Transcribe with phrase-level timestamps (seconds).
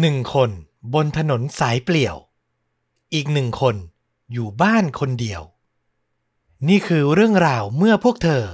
[0.00, 0.50] หนึ่งคน
[0.94, 2.16] บนถนนสายเปลี่ยว
[3.14, 3.76] อีกหนึ่งคน
[4.32, 5.42] อยู่บ้านคนเดียว
[6.68, 8.44] นี่คือเรื่องราวเมื่อพวกเธอ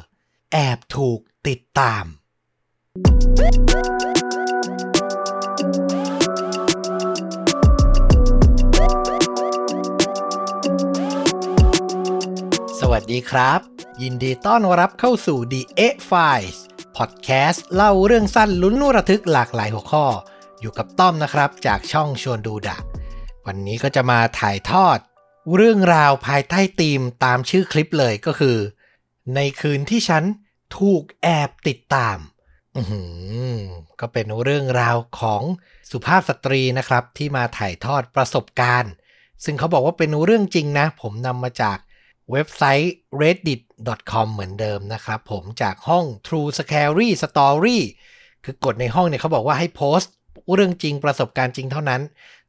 [0.52, 2.04] แอบถูกติดตาม
[12.80, 13.60] สวัสดีครับ
[14.02, 15.80] ยินดีต้อนรับเข้าสู่ The A
[16.10, 16.58] Files
[16.96, 20.06] Podcast เล่าเรื่องสั้นลุ้นระทึกหลากหลายหัวข้อ
[20.62, 22.76] อยู่กับต้อมนะครับ จากช่องชวนดูดะ
[23.46, 24.98] วันนี้ก็จะมาถ่ายทอด
[25.56, 28.56] เรื่องราวภายใต้ธีมตามชื่อคลิปเลยก็คือ
[29.34, 30.24] ในคืนที่ฉัน
[30.78, 32.18] ถูกแอบติดตาม
[32.76, 32.82] อื
[34.00, 35.42] ก็เป็นเรื่องราวของ
[35.90, 38.92] สุภาพสตรีนะครับ ที่มาถ่ายทอดประสบการณ์
[39.44, 41.78] ซึ่งเขาบอกว่าเป็นเรื่องจริงนะ ผมนำมาจาก
[42.32, 47.78] เว็บไซต์ reddit.com เหมือนเดิมนะครับ ผมจากห้อง True Scary Story
[48.44, 50.12] คือกดในห้องเนี่ยเขาบอกว่าให้โพสต์
[50.52, 52.00] เรื่องจริงประสบการณ์จริงเท่านั้น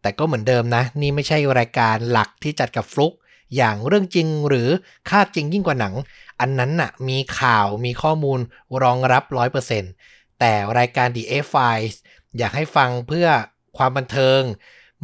[0.02, 3.14] แต่ก็เหมือนเดิมนะ นี่ไม่ใช่รายการหลักที่จัดกับฟลุก
[3.56, 4.70] อย่างเรื่องจริงหรือ
[5.10, 5.94] คาดจริงยิ่งกว่าหนัง
[6.40, 8.40] อันนั้นน่ะมีข่าวมีข้อมูล
[8.84, 9.24] รองรับ
[9.82, 11.96] 100%แต่รายการ The A Files
[12.38, 13.28] อยากให้ฟังเพื่อ
[13.78, 14.42] ความบันเทิง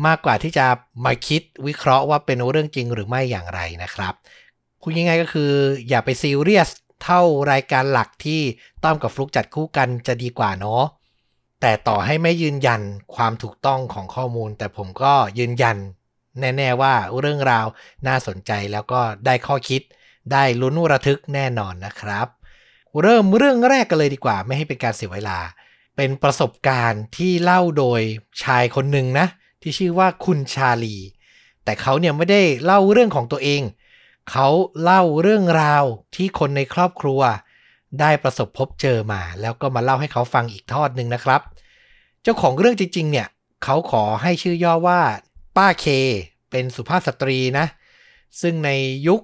[0.06, 0.66] มากกว่าที่จะ
[1.06, 4.14] มาคิดวิเคราะห์ว่าเป็นเรื่องจริงหรือไม่อย่างไรนะครับ
[4.84, 5.52] คุณยังไงก็คือ
[5.90, 6.70] อย่าไปซีเรียส
[7.04, 8.42] เท่ารายการหลักที่
[8.84, 10.84] ต้อมกับฟลุกจัดคู่กันจะดีกว่าเนาะ
[11.62, 12.82] แต่ต่อให้ไม่ยืนยัน
[13.16, 15.78] ความถูกต้องของข้อมูล แต่ผมก็ยืนยัน
[16.40, 17.66] แน่ ๆ ว่าเรื่องราว
[18.08, 19.82] น่าสนใจแล้วก็ได้ข้อคิด
[20.32, 22.28] ได้ลุ้นระทึกแน่นอนนะครับ
[23.02, 25.40] เริ่มเรื่องแรกกันเลยดีกว่า ไม่ให้เป็นการเสียเวลา
[25.96, 28.02] เป็นประสบการณ์ที่เล่าโดย
[28.44, 29.28] ชายคนหนึ่งนะ
[29.62, 30.96] ที่ชื่อว่าคุณชาลี
[31.64, 33.62] แต่เขาเนี่ยไม่ได้เล่าเรื่องของตัวเอง
[34.32, 34.48] เขา
[34.84, 35.84] เล่าเรื่องราว
[36.16, 37.22] ที่คนในครอบครัว
[38.00, 41.42] ได้ประสบพบเจอมา แล้วก็มาเล่าให้เขาฟังอีกทอดหนึ่งนะครับ
[42.24, 43.28] เจ้าของเรื่องจริงๆ เนี่ย
[43.64, 45.02] เขาขอให้ชื่อย่อว่า
[45.58, 45.86] ป้าเค
[46.52, 47.66] เป็นสุภาพสตรีนะ
[48.42, 48.70] ซึ่งใน
[49.08, 49.22] ยุค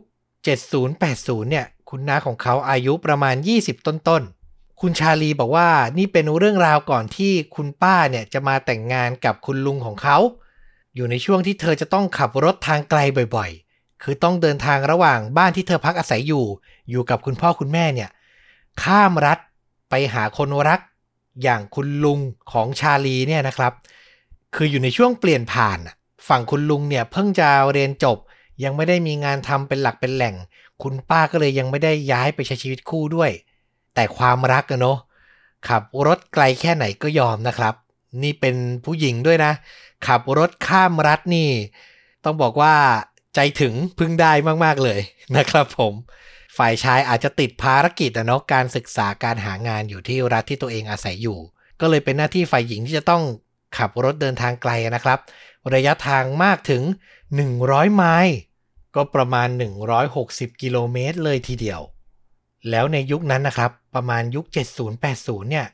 [0.73, 10.17] 70-80 เนี่ย คุณน้าของเขาอายุประมาณ 20 ต้นๆ คุณชาลีบอกว่านี่เป็นเรื่องราวก่อนที่คุณป้าเนี่ยจะมาแต่งงานกับคุณลุงของเขา
[10.95, 12.99] อยู่ในช่วงที่เธอจะต้องขับรถทางไกล
[13.35, 16.45] บ่อยๆ คือต้องเดินทางระหว่างบ้านที่เธอพักอาศัยอยู่
[16.89, 18.09] อยู่กับคุณพ่อคุณแม่เนี่ย
[18.83, 19.39] ข้ามรัฐ
[19.89, 20.81] ไปหาคนรัก
[21.43, 22.19] อย่างคุณลุง
[22.51, 23.73] ของชาลีเนี่ยนะครับ
[24.55, 25.79] คืออยู่ในช่วงเปลี่ยนผ่าน
[26.27, 28.17] ฝั่งคุณลุงเนี่ยเพิ่งจะเรียนจบ
[28.63, 30.35] ยังไม่ได้มีงานทำเป็นหลักเป็นแหล่ง
[30.83, 33.31] คุณป้าก็เลยยังไม่ได้ย้ายไปใช้ชีวิตคู่ด้วย
[33.95, 34.97] แต่ความรักอะเนาะ
[35.67, 37.75] ขับรถไกลแค่ไหนก็ยอมนะครับ
[38.23, 39.51] นี่เป็นผู้หญิงด้วยนะ
[40.07, 41.49] ขับรถข้ามรัฐนี่
[42.23, 42.73] ต้องบอกว่า
[43.35, 44.31] ใจถึงพึ่งได้
[44.63, 44.99] มาก ๆ เลย
[45.37, 45.93] นะครับผม
[46.57, 51.39] ฝ่ายชายอาจจะติดภารกิจอะเนาะการศึกษาการหางานอยู่ที่รัฐที่ตัวเองอาศัยอยู่
[51.81, 53.23] ก็เลยเป็นหน้าที่ฝ่ายหญิงที่จะต้อง
[53.77, 55.19] ขับรถเดินทางไกลนะครับ
[55.73, 56.83] ระยะทางมากถึง
[57.39, 58.35] 100 ไมล์
[58.95, 59.47] ก็ประมาณ
[60.05, 61.81] 160 กิโลเมตรเลยทีเดียว
[62.69, 64.45] แล้วในยุคนั้นนะครับ ประมาณยุค
[64.97, 65.67] 70-80 เนี่ย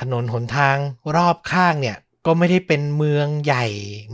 [0.00, 0.76] ถนนหนทาง
[1.16, 1.96] รอบข้างเนี่ย
[2.26, 3.66] ก็ไม่ได้เป็นเมืองใหญ่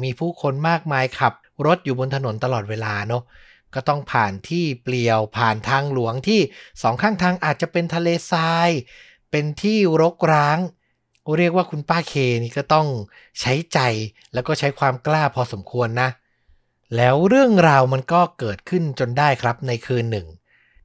[0.02, 1.32] มีผู้คนมากมายขับ
[1.66, 3.22] รถอยู่บนถนนตลอดเวลาเนาะ
[3.74, 6.40] ก็ต้องผ่านที่เปลี่ยวผ่านทางหลวงที่
[6.82, 8.70] สองข้างทางอาจจะเป็นทะเลทราย
[9.30, 10.58] เป็นที่รกร้าง
[11.38, 12.86] เรียกว่าคุณป้าเคนี่ก็ต้อง
[13.40, 13.78] ใช้ใจ
[14.34, 16.08] แล้วก็ใช้ความกล้าพอสมควรนะ
[16.96, 20.26] แล้วเรื่องราวมันก็เกิดขึ้นจนได้ครับในคืนหนึ่ง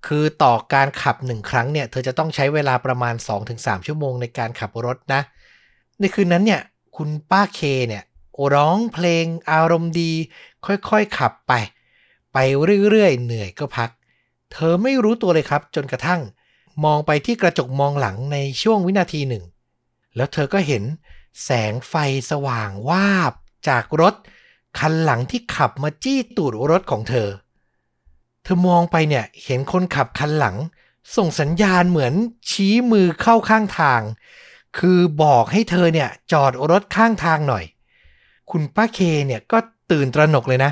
[0.08, 3.16] คือต่อการขับหนึ่งครั้งเนี่ย เธอจะต้องใช้เวลาประมาณ
[3.50, 5.22] 2-3 ชั่วโมงในการขับรถนะ
[6.00, 6.62] ในคืนนั้นเนี่ย
[6.98, 8.04] คุณป้าเคเนี่ย
[8.54, 10.12] ร้องเพลงอารมณ์ดี
[10.66, 11.54] ค่อยๆขับไป
[12.34, 12.38] ไป
[12.90, 13.90] เรื่อยๆ เหนื่อยก็พัก
[14.52, 16.22] เธอไม่รู้ตัวเลยครับ จนกระทั่ง
[16.84, 19.44] มองไปที่กระจกมองหลังในช่วงวินาทีหนึ่ง
[20.16, 20.84] แล้วเธอก็เห็น
[21.44, 21.94] แสงไฟ
[22.32, 23.34] สว่างวาบ
[23.68, 24.14] จากรถ
[24.80, 27.30] คันหลังที่ขับมาจี้ตูดรถของเธอ
[28.44, 30.58] เธอมองไปเนี่ยเห็นคนขับคันหลัง
[31.16, 32.14] ส่งสัญญาณเหมือน
[32.50, 34.02] ชี้มือเข้าข้างทาง
[34.78, 37.64] คือบอกให้เธอเนี่ยจอดรถข้างทางหน่อย
[38.52, 39.58] คุณป้าเคเนี่ยก็
[39.92, 40.72] ตื่นตระหนกเลยนะ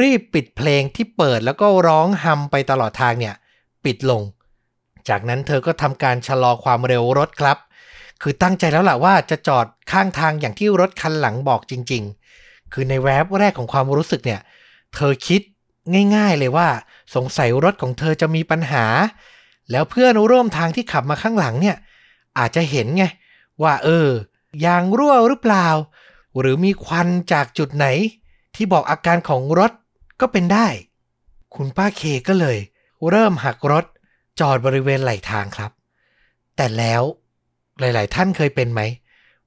[0.00, 3.34] รีบปิดเพลงที่เปิดแล้วก็ร้องฮัมไปตลอดทางเนี่ย
[3.84, 4.22] ปิดลง
[5.08, 7.58] จากนั้นเธอก็ทำการชะลอความเร็วรถครับ
[8.22, 12.02] คือตั้งใจแล้วล่ะว่าจะจอดข้างทางอย่างที่รถคันหลังบอกจริง
[12.38, 14.40] ๆ คือในแวบแรกของความรู้สึกเนี่ย
[14.94, 15.40] เธอคิด
[16.16, 16.68] ง่ายๆเลยว่า
[17.14, 18.84] สงสัยรถของเธอจะมีปัญหา
[19.70, 21.76] แล้วเพื่อนร่วมทางที่ขับมาข้างหลังเนี่ย
[22.38, 23.04] อาจจะเห็นไง
[23.62, 24.08] ว่าเออ
[24.64, 25.68] ยางรั่วหรือเปล่า
[26.38, 27.86] หรือมีควันจากจุดไหน
[28.54, 29.72] ที่บอกอาการของรถ
[30.20, 30.66] ก็เป็นได้
[31.54, 32.58] คุณป้าเคก็เลย
[33.10, 33.84] เริ่มหักรถ
[34.40, 35.70] จอดบริเวณไหลทางครับ
[36.56, 37.02] แต่แล้ว
[37.80, 38.80] หลาย ๆ ท่านเคยเป็นไหม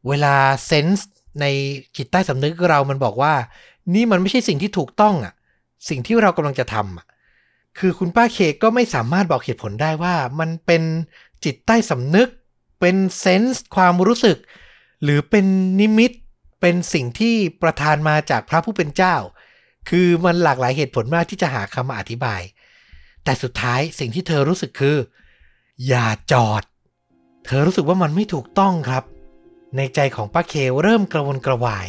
[0.07, 0.35] เวลา
[0.67, 1.07] เซนส์
[1.41, 1.45] ใน
[1.95, 3.33] จิตใต้สำนึกเรามันบอกว่า
[3.93, 5.33] นี่มันไม่ใช่สิ่งที่ถูกต้องอะ
[5.89, 7.05] สิ่งที่เรากำลังจะทำอะ
[7.77, 10.83] คือคุณป้าเคก็ไม่สามารถบอกเหตุผลได้ว่ามันเป็น
[11.43, 12.29] จิตใต้สำนึก
[12.79, 14.37] เป็นเซนส์ความรู้สึก
[15.03, 15.45] หรือเป็น
[15.79, 16.11] นิมิต
[16.61, 19.15] เป็นสิ่งที่ประทานมาจากพระผู้เป็นเจ้า
[19.89, 22.41] คือมันหลากหลายเหตุผลมากที่จะหาคำอธิบาย
[23.23, 24.97] แต่สุดท้ายสิ่งที่เธอรู้สึกคือ
[25.87, 26.63] อย่าจอด
[27.45, 29.03] เธอรู้สึกว่ามันไม่ถูกต้องครับ
[29.77, 30.53] ในใจของป้าเค
[30.83, 31.87] เริ่มกระวนกระวาย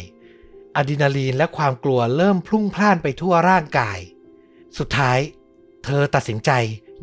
[0.75, 3.99] อะดรีนาลีนและความกลัวเริ่มพลุ่งพล่านไปทั่วร่างกาย
[4.77, 5.19] สุดท้าย
[5.83, 6.51] เธอตัดสินใจ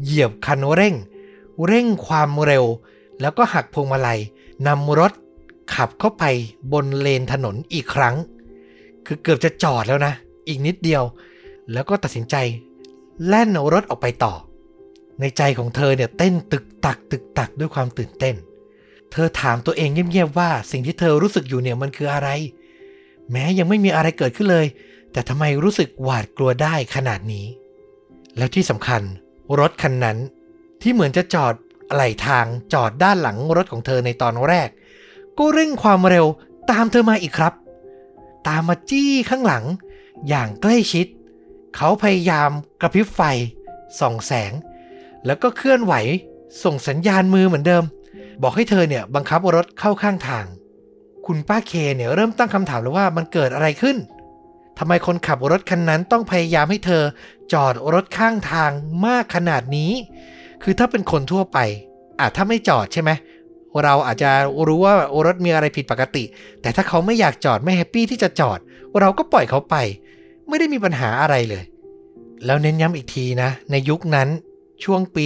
[0.02, 0.94] เหยียบคันเร่ง
[1.66, 2.64] เร่งความเร็ว
[3.20, 4.20] แล้วก็หักพวงมาลัย
[4.66, 5.12] นำรถ
[5.74, 6.24] ขับเข้าไป
[6.72, 8.16] บนเลนถนนอีกครั้ง
[9.06, 10.12] คือเกือบจะจอดแล้วนะ
[10.48, 11.02] อีกนิดเดียว
[11.72, 12.36] แล้วก็ตัดสินใจ
[13.26, 14.34] แล่นรถออกไปต่อ
[15.20, 18.36] ในใจของเธอเนี่ยเต้นตึกตักตึกตักด้วยความตื่นเต้น
[19.12, 22.28] เธอถามตัวเองเงียบๆว่าสิ่งที่เธอรู้สึกอยู่เนี่ยมันคืออะไร
[23.30, 24.66] แม้ยังไม่มีอะไรเกิดขึ้นเลย
[25.12, 27.46] แต่ทำไมรู้สึกหวาดกลัวได้ขนาดนี้
[28.36, 29.02] แล้วที่สำคัญ
[29.60, 30.18] รถคันนั้น
[30.82, 31.54] ที่เหมือนจะจอด
[31.92, 34.68] ไหลทางจอดด้านหลังรถของเธอในตอนแรก
[35.38, 36.26] ก็เร่งความเร็ว
[36.70, 37.52] ตามเธอมาอีกครับ
[38.48, 39.64] ตามมาจี้ข้างหลัง
[40.28, 41.06] อย่างใกล้ชิด
[41.76, 42.50] เขาพยายาม
[42.80, 43.20] กระพริบไฟ
[44.00, 44.52] ส่องแสง
[45.26, 45.94] แล้วก็เคลื่อนไหว
[46.64, 47.84] ส่งสัญญาณมือเหมือนเดิม
[48.42, 50.44] บอกให้เธอเนี่ยบังคับรถเข้าข้างทาง
[51.26, 53.96] คุณป้าเคเนี่ยเริ่มตั้งคำถามแล้วว่ามันเกิดอะไรขึ้น
[54.78, 57.02] ทำไมคนขับรถคันนั้นต้องพยายามให้เธอ
[57.52, 58.70] จอดรถข้างทาง
[59.06, 59.92] มากขนาดนี้
[60.62, 61.58] คือถ้าเป็นคนทั่วไป
[62.20, 63.10] อาจถ้าไม่จอดใช่ไหม
[63.84, 64.30] เราอาจจะ
[64.66, 64.94] รู้ว่า
[65.26, 66.24] รถมีอะไรผิดปกติ
[66.62, 68.58] แต่ถ้าเขาไม่อยากจอดไม่ happy ที่จะจอด
[69.00, 69.76] เราก็ปล่อยเขาไป
[70.48, 71.64] ไม่ได้มีปัญหาอะไรเลย
[72.44, 74.28] แล้วเน้นย้ำอีกทีนะ ในยุคนั้น
[74.84, 75.24] ช่วงปี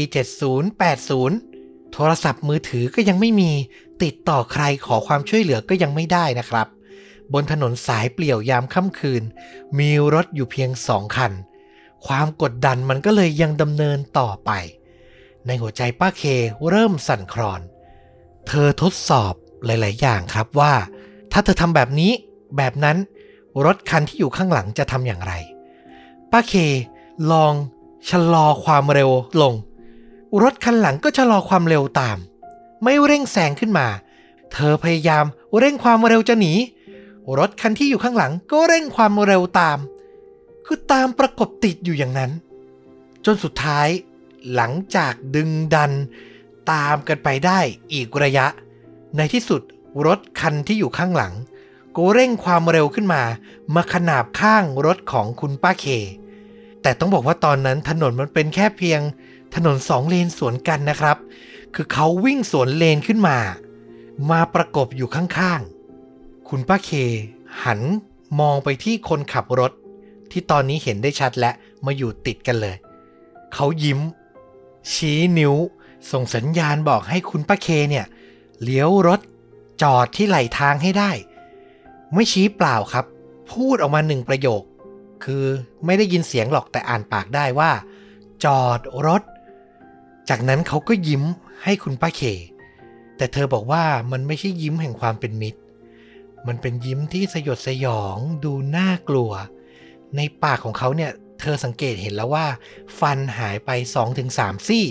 [1.17, 3.51] 70-80 โทรศัพท์มือถือก็ยังไม่มี
[4.03, 6.67] ติดต่อใครขอความช่วยเหลือก็ยังไม่ได้นะครับ
[7.33, 9.23] บนถนนสายเปลี่ยวยามค่ำคืน
[9.79, 11.33] มีรถอยู่เพียงสองคัน
[12.07, 14.51] ความกดดันมันก็เลยยังดำเนินต่อไป
[15.47, 16.23] ในหัวใจป้าเค
[16.71, 17.61] เริ่มสั่นคลอน
[18.47, 19.35] เธอทดสอบ
[19.65, 20.75] หลาย ๆ อย่างครับว่า
[21.33, 22.13] ถ้าเธอทำแบบนี้
[22.57, 22.97] แบบนั้น
[23.65, 25.33] รถคันที่อยู่ข้างหลังจะทำอย่างไร
[26.33, 26.55] ป้าเค
[27.31, 27.55] ลอง
[28.11, 29.11] ชะลอความเร็ว
[29.43, 29.55] ลง
[30.43, 32.19] รถคันหลังก็ชะลอความเร็วตาม
[32.83, 33.87] ไม่เร่งแซงขึ้นมา
[34.53, 35.25] เธอพยายาม
[35.59, 36.53] เร่งความเร็วจะหนี
[37.39, 39.79] รถคันที่อยู่ข้างหลังก็เร่งความเร็วตาม
[40.67, 42.31] คือตามประกบติดอยู่อย่างนั้น
[43.25, 43.89] จนสุดท้าย
[44.55, 45.93] หลังจากดึงดัน
[46.73, 47.59] ตามกันไปได้
[47.93, 48.47] อีกระยะ
[49.17, 49.63] ในที่สุด
[50.07, 51.35] รถคันที่อยู่ข้างหลัง
[51.97, 53.23] ก็เร่งความเร็วขึ้นมา
[53.75, 55.87] มาขนาบข้างรถของคุณป้าเค
[56.83, 59.01] แต่ต้องบอกว่าตอนนั้นถนนมันเป็นแค่เพียง
[59.55, 61.17] ถนนสองเลนสวนกันนะครับ
[61.75, 63.39] คือเขาวิ่งสวนเลนขึ้นมา
[64.31, 66.91] มาประกบอยู่ข้างๆ คุณป้าเค
[67.65, 67.81] หัน
[68.41, 69.73] มองไปที่คนขับรถ
[70.31, 71.51] ที่ตอนนี้เห็นได้ชัดและ
[71.85, 72.77] มาอยู่ติดกันเลย
[73.55, 74.01] เขายิ้ม
[74.93, 75.55] ชี้นิ้ว
[76.11, 78.07] ส่งสัญญาณบอกให้คุณป้าเคเนี่ย
[78.63, 79.21] เลี้ยวรถ
[79.83, 81.11] จอดที่ไหลทางให้ได้
[82.17, 83.07] ไม่ชี้เปล่าครับ
[83.53, 84.63] พูดออกมาหนึ่งประโยค
[85.25, 85.45] คือ
[85.87, 87.71] ไม่ได้ยินเสียงหรอกแต่อ่านปากได้ว่า
[88.45, 89.23] จอดรถ
[90.29, 91.23] จากนั้นเขาก็ยิ้ม
[91.65, 92.23] ให้คุณป้าเค
[93.17, 95.61] แต่เธอบอกว่ามันไม่ใช่ยิ้มแห่งความเป็นมิตร
[96.47, 99.33] มันเป็นยิ้มที่สยดสยองดูน่ากลัว
[100.17, 102.47] ในปากของเขาเนี่ยเธอสังเกตเห็นแล้วว่า
[102.99, 103.71] ฟันหายไป
[104.19, 104.87] 2-3 ซี่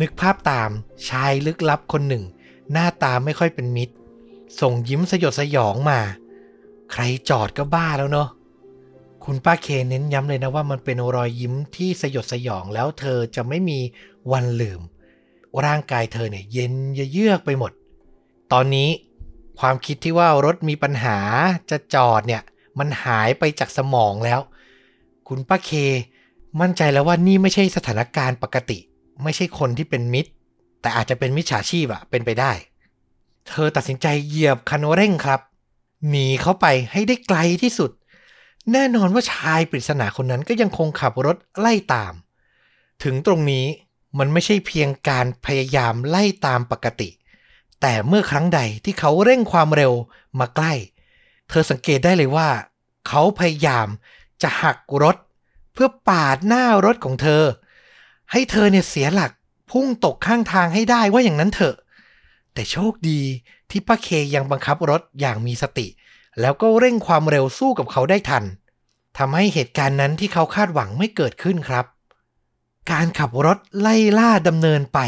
[0.00, 0.70] นึกภาพตาม
[1.08, 2.24] ชายลึกลับคนหนึ่ง
[2.72, 3.94] หน้าตาไม่ค่อยเป็นมิตร
[4.60, 6.00] ส่งยิ้มสยดสยองมา
[6.92, 8.28] ใครจอดก็บ้าแล้วเนาะ
[9.24, 13.78] คุณป้าเคเน้นย้ำเลยนะว่ามันเป็นรอยยิ้มที่สยดสยองแล้วเธอจะไม่มี
[14.32, 14.80] วันลืม
[15.66, 16.72] ร่างกายเธอเนี่ยเย็น
[17.12, 17.72] เยือกไปหมด
[18.52, 18.88] ตอนนี้
[19.58, 21.18] ความคิดที่ว่ารถมีปัญหา
[21.70, 22.42] จะจอดเนี่ย
[22.78, 24.40] มันหายไปจากสมองแล้ว
[25.28, 25.70] คุณป้าเค
[26.60, 28.78] มั่นใจแล้วว่านี่ไม่ใช่สถานการณ์ปกติ
[29.22, 30.30] ไม่ใช่คนที่เป็นมิตร
[30.80, 32.52] แต่อาจจะเป็นมิจฉาชีพอะเป็นไปได้
[33.48, 35.40] เธอตัดสินใจเหยียบคันเร่งครับ
[36.08, 37.90] หนีเข้าไปให้ได้ไกลที่สุด
[38.72, 42.12] แน่นอนว่าชายปริศนาคนนั้นก็ยังคงขับรถไล่ตาม
[43.04, 43.66] ถึงตรงนี้
[44.18, 47.08] มันไม่ใช่เพียงการพยายามไล่ตามปกติ
[47.80, 49.92] แต่เมื่อครั้งใดที่เขาเร่งความเร็ว
[50.38, 50.72] มาใกล้
[51.48, 52.48] เธอสังเกตได้เลยว่า
[53.08, 53.86] เขาพยายาม
[54.42, 55.16] จะหักรถ
[55.72, 57.42] เพื่อปาดหน้ารถของเธอ
[58.32, 59.32] ให้เธอเนี่ยเสียหลัก
[59.70, 61.76] พุ่งตกข้างทางให้ได้ว่าอย่างนั้นเถอะ
[62.56, 63.20] แต่โชคดี
[63.70, 65.86] ที่ป้าเคยังบังคับรถอย่างมีสติ
[66.40, 68.44] แล้วก็เร่งความเร็วสู้กับเขาได้ทัน
[69.18, 71.86] ทำให้เหตุการณ์นั้นที่เขาคาดหวังไม่เกิดขึ้นครับ
[72.92, 74.98] การขับรถไล่ล่าดำเนินไป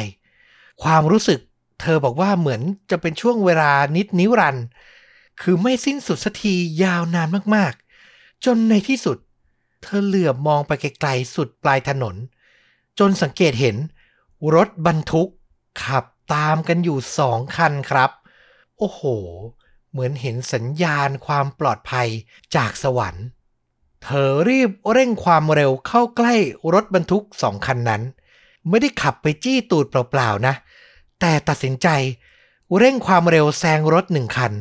[0.83, 1.41] ความรู้สึก
[1.81, 4.67] เธอบอกว่าเหมือนจะเป็นช่วงเวลานิดนิรันด์
[5.41, 9.19] คือไม่สิ้นสุดสักทียาวนานมากๆ จนในที่สุด
[9.83, 12.15] เธอเหลือบมองไปไกลๆสุดปลายถนน
[12.99, 13.77] จนสังเกตเห็น
[14.55, 15.29] รถบรรทุก
[15.83, 16.05] ขับ
[16.35, 18.11] ตามกันอยู่สองคันครับ
[18.79, 19.03] โอ้โห
[19.91, 22.09] เหมือนเห็นสัญญาณความปลอดภัย
[22.57, 23.27] จากสวรรค์
[24.03, 26.35] เธอรีบเร่งความเร็วเข้าใกล้
[26.75, 28.03] รถบรรทุกสองคันนั้น
[28.69, 30.55] ไม่ได้ขับไปจี้ตูดเปล่าๆนะ
[31.21, 31.89] แต่ตัดสินใจ
[32.79, 34.53] เร่งความเร็วแซงรถหนึ่งคัน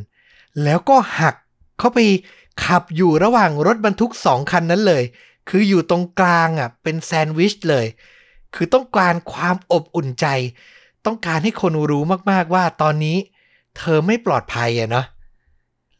[0.63, 1.35] แล้วก็หัก
[1.79, 1.99] เข้าไป
[2.65, 5.03] ขับอยู่ระหว่างรถบรรทุกสองคันนั้นเลย
[5.49, 7.85] คืออยู่ตรงกลางอะเป็นแซนด์วิชเลย
[8.55, 10.25] คือต้องการความอบอุ่นใจ
[11.07, 13.17] ต้องการให้คนรู้มากๆว่าตอนนี้
[13.77, 15.05] เธอไม่ปลอดภัยอะเนาะ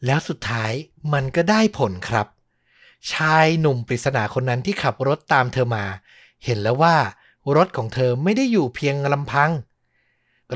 [0.06, 0.72] แล้วสุดท้าย
[1.14, 2.28] มันก็ได้ผลครับ
[3.14, 5.86] ชายหนุ่มปริศนาคนนั้นที่ขับรถตามเธอมา
[6.46, 6.96] เห็นแล้วว่า
[7.58, 9.52] รถของเธอไม่ได้อยู่เพียงลำพัง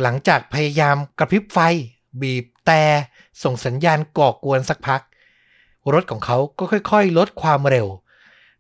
[0.01, 1.59] หลังจากพยายามกระพริบไฟ
[2.21, 2.83] บีบแต่
[3.43, 5.01] ส่งสัญญาณก่อกวนสักพัก
[5.93, 7.87] รถของเขาก็ค่อยๆ ลดความเร็ว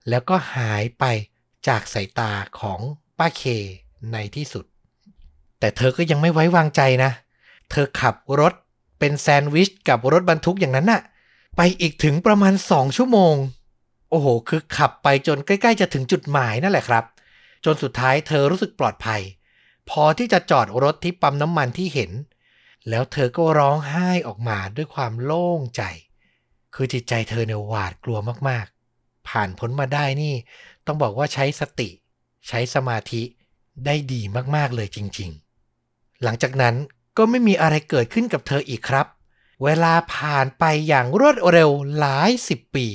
[0.09, 1.03] แล้วก็หายไป
[1.67, 2.79] จากสายตาของ
[3.17, 3.43] ป้าเค
[4.13, 4.65] ในที่สุด
[5.61, 7.11] แต่เธอก็ยังไม่ไว้วางใจนะ
[7.71, 8.53] เธอขับรถ
[8.99, 11.01] เป็นแซนด์วิชกับรถบรรทุกอย่างนั้นน่ะ
[11.57, 13.35] ไปอีกถึงประมาณ2ชั่วโมง
[14.09, 17.03] โอ้โห คือขับไปจนใกล้ๆจะถึงจุดหมายนั่นแหละครับ
[17.65, 19.21] จนสุดท้ายเธอรู้สึกปลอดภัย
[19.89, 22.11] พอที่จะจอดรถที่ปั๊มน้ำมันที่เห็น
[22.89, 25.83] แล้วเธอก็ร้องไห้ออกมาด้วยความโล่งใจ
[26.75, 30.33] คือจิตใจเธอเนี่ยหวาดกลัวมากๆ ผ่านพ้นมาได้นี่
[30.85, 31.89] ต้องบอกว่าใช้สติ
[32.47, 33.21] ใช้สมาธิ
[33.85, 34.21] ได้ดี
[34.55, 35.50] มากๆเลยจริง ๆ
[36.23, 36.75] หลังจากนั้น
[37.17, 39.05] ก็ไม่มีอะไรเกิดขึ้นกับเธออีกครับ
[39.63, 42.87] เวลาผ่านไปอย่างรวดเร็วหลายสิบปี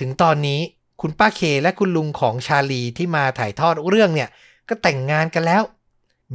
[0.00, 0.60] ถึงตอนนี้
[1.00, 4.28] คุณป้าเคและคุณลุงของชาลีที่มาถ่ายทอดเรื่องเนี่ย
[4.68, 5.62] ก็แต่งงานกันแล้ว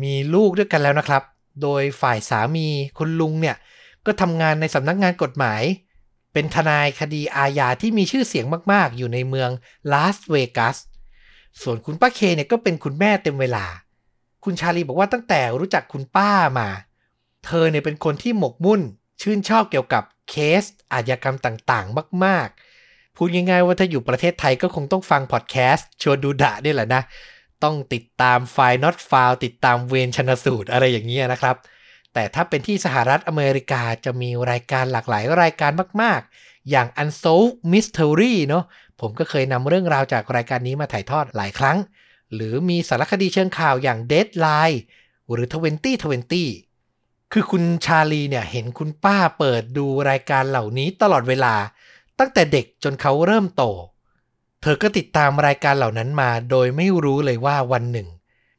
[0.02, 1.24] มีลูกด้วยกันแล้วนะครับ
[1.62, 2.68] โดยฝ่ายสามี
[2.98, 3.56] คุณลุงเนี่ย
[4.06, 5.62] ก็ทำงานในสำนักงานกฎหมาย
[6.34, 9.50] เป็นทนายคดีอาญาที่มีชื่อเสียงมาก ๆ อยู่ในเมือง
[9.92, 10.78] ลาสเวกัส
[11.62, 13.66] ส่วนคุณป้าเคเนี่ยก็เป็นคุณแม่เต็มเวลา
[14.44, 16.70] คุณชาลีบอกว่าตั้งแต่รู้จักคุณป้ามา
[17.46, 18.82] เธอเนี่ยเป็นคนที่หมกมุ่น
[19.22, 22.48] ชื่นชอบเกี่ยวกับเคสอาชญากรรมต่างๆ มาก
[22.84, 27.02] ๆ พูดง่ายๆว่าถ้าอยู่ประเทศไทยก็คงต้องฟังพอดแคสต์ชวนดูดะนี่แหละนะ
[27.64, 31.56] ต้องติดตามไฟล์ not file ติดตามเวนชนสูตรอะไรอย่างเงี้ยนะครับ
[32.14, 38.64] แต่ถ้าเป็นที่สหรัฐอเมริกาจะมีรายการหลากหลายรายการมาก ๆ อย่าง Unsolved Mystery เนาะ
[39.02, 41.78] ผมก็เคยนำเรื่องราวจากรายการนี้มาถ่ายทอดหลายครั้ง
[42.34, 44.78] หรือมีสารคดีเชิงข่าวอย่าง Deadline
[45.32, 45.48] หรือ
[46.60, 51.56] 2020 คือคุณชาลีเนี่ยเห็นคุณป้าเปิดดูรายการเหล่านี้ตลอดเวลา
[52.20, 53.64] ตั้งแต่เด็กจนเขาเริ่มโต
[54.62, 58.08] เธอก็ติดตามรายการเหล่านั้นมาโดยไม่รู้เลยว่าวันหนึ่ง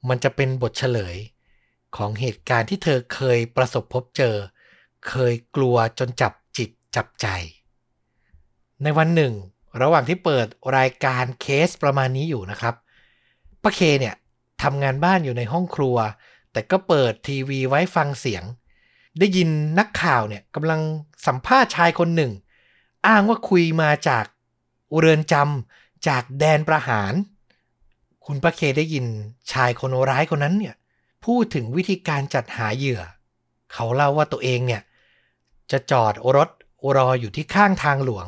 [0.09, 1.17] มันจะเป็นบทเฉลย
[1.97, 4.37] ของเหตุการณ์ที่เธอเคยประสบพบเจอ
[5.09, 7.27] เคยกลัวจนจับจิตจับใจ
[8.83, 9.33] ในวันหนึ่ง
[9.83, 10.47] ระหว่างที่เปิด
[10.79, 12.75] รายการเคสประมาณนี้อยู่นะครับ
[13.63, 14.15] ป้าเคเนี่ย
[14.63, 15.97] ทำงานบ้านอยู่ในห้องครัว
[16.53, 18.45] แต่ก็เปิดทีวีไว้ฟังเสียง
[19.19, 19.49] ได้ยิน
[19.79, 20.81] นักข่าวเนี่ยกำลัง
[21.27, 22.33] สัมภาษณ์ชายคนหนึ่ง
[23.07, 24.25] อ้างว่าคุยมาจาก
[24.99, 27.13] เรือนจำจากแดนประหาร
[28.27, 29.07] คุณป้าเคได้ยิน
[29.53, 30.75] ชายคนร้ายคนนั้นเนี่ย
[31.25, 33.03] พูดถึงวิธีการจัดหาเหยื่อ
[33.73, 34.83] เขาเล่าว่าตัวเองเนี่ย
[35.71, 36.49] จะจอดรถ
[36.97, 38.27] รออยู่ที่ข้างทางหลวง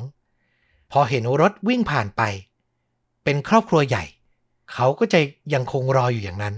[0.92, 2.22] พอเห็นรถวิ่งผ่านไป
[3.24, 4.04] เป็นครอบครัวใหญ่
[4.72, 5.20] เขาก็จะ
[5.54, 6.54] ยังคงรออยู่อย่างนั้น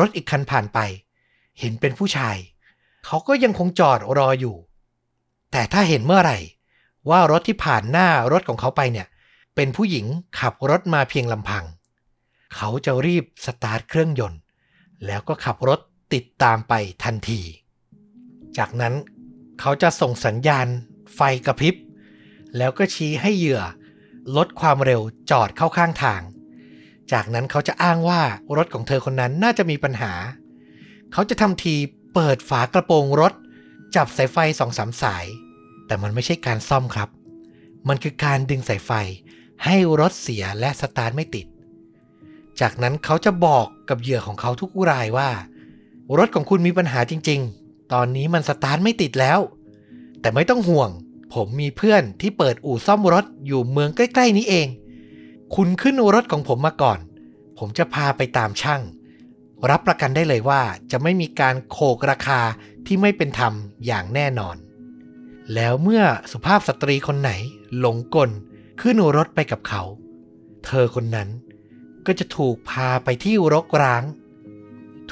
[0.00, 0.78] รถอีกคันผ่านไป
[1.58, 2.36] เห็นเป็นผู้ชาย
[3.06, 4.56] เขาก็ยังคงจอดรออยู่
[5.52, 6.38] แต่ถ้าเห็นเมื่อไหร่
[7.10, 9.06] ว่ารถที่ผ่านหน้ารถของเขาไปเนี่ย
[9.54, 10.06] เป็นผู้หญิง
[10.40, 11.64] ขับรถมาเพียงลำพัง
[12.56, 14.40] เขาจะรีบสตาร์ทเครื่องยนต์
[15.06, 15.80] แล้วก็ขับรถ
[16.14, 16.72] ติดตามไป
[17.04, 17.40] ทันที
[18.58, 18.94] จากนั้น
[19.60, 20.66] เขาจะส่งสัญญาณ
[21.14, 21.74] ไฟกระพริบ
[22.56, 23.62] แล้วก็ชี้ให้เหยื่อ
[24.36, 26.20] ลดความเร็วจอดเข้าข้างทาง
[27.12, 28.22] จากนั้นเขาจะอ้างว่า
[28.56, 30.12] รถของเธอคนนั้นน่าจะมีปัญหา
[31.12, 31.74] เขาจะทำที
[32.14, 33.32] เปิดฝากระโปรงรถ
[33.96, 35.26] จับสายไฟสองสามสาย
[35.86, 37.08] แต่มันไม่ใช่การซ่อมครับ
[37.88, 38.90] มันคือการดึงสายไฟ
[39.64, 41.46] ให้รถเสียและสตาร์ทไม่ติด
[42.60, 45.30] จากนั้นเขาจะบอกกับเหยื่อของเขาทุกรายว่า
[46.18, 49.40] รถของคุณมีปัญหาจริง ๆ ตอนนี้มันสตาร์ทไม่ติดแล้ว
[50.20, 50.90] แต่ไม่ต้องห่วง
[51.34, 54.66] ผมมีเพื่อนที่เปิดอู่ซ่อมรถอยู่เมืองใกล้ ๆ นี้เอง
[55.54, 56.98] คุณขึ้นรถของผมมาก่อน
[57.58, 58.82] ผมจะพาไปตามช่าง
[59.70, 62.40] รับประกันได้เลยว่าจะไม่มีการโขกราคา
[62.86, 63.52] ที่ไม่เป็นธรรม
[63.86, 64.56] อย่างแน่นอน
[65.54, 67.30] แล้วเมื่อสุภาพสตรีคนไหน
[67.78, 68.30] หลงกล
[68.80, 69.82] ขึ้นรถไปกับเขา
[70.66, 71.28] เธอคนนั้น
[72.06, 74.04] ก็จะถูกพาไปที่รกร้าง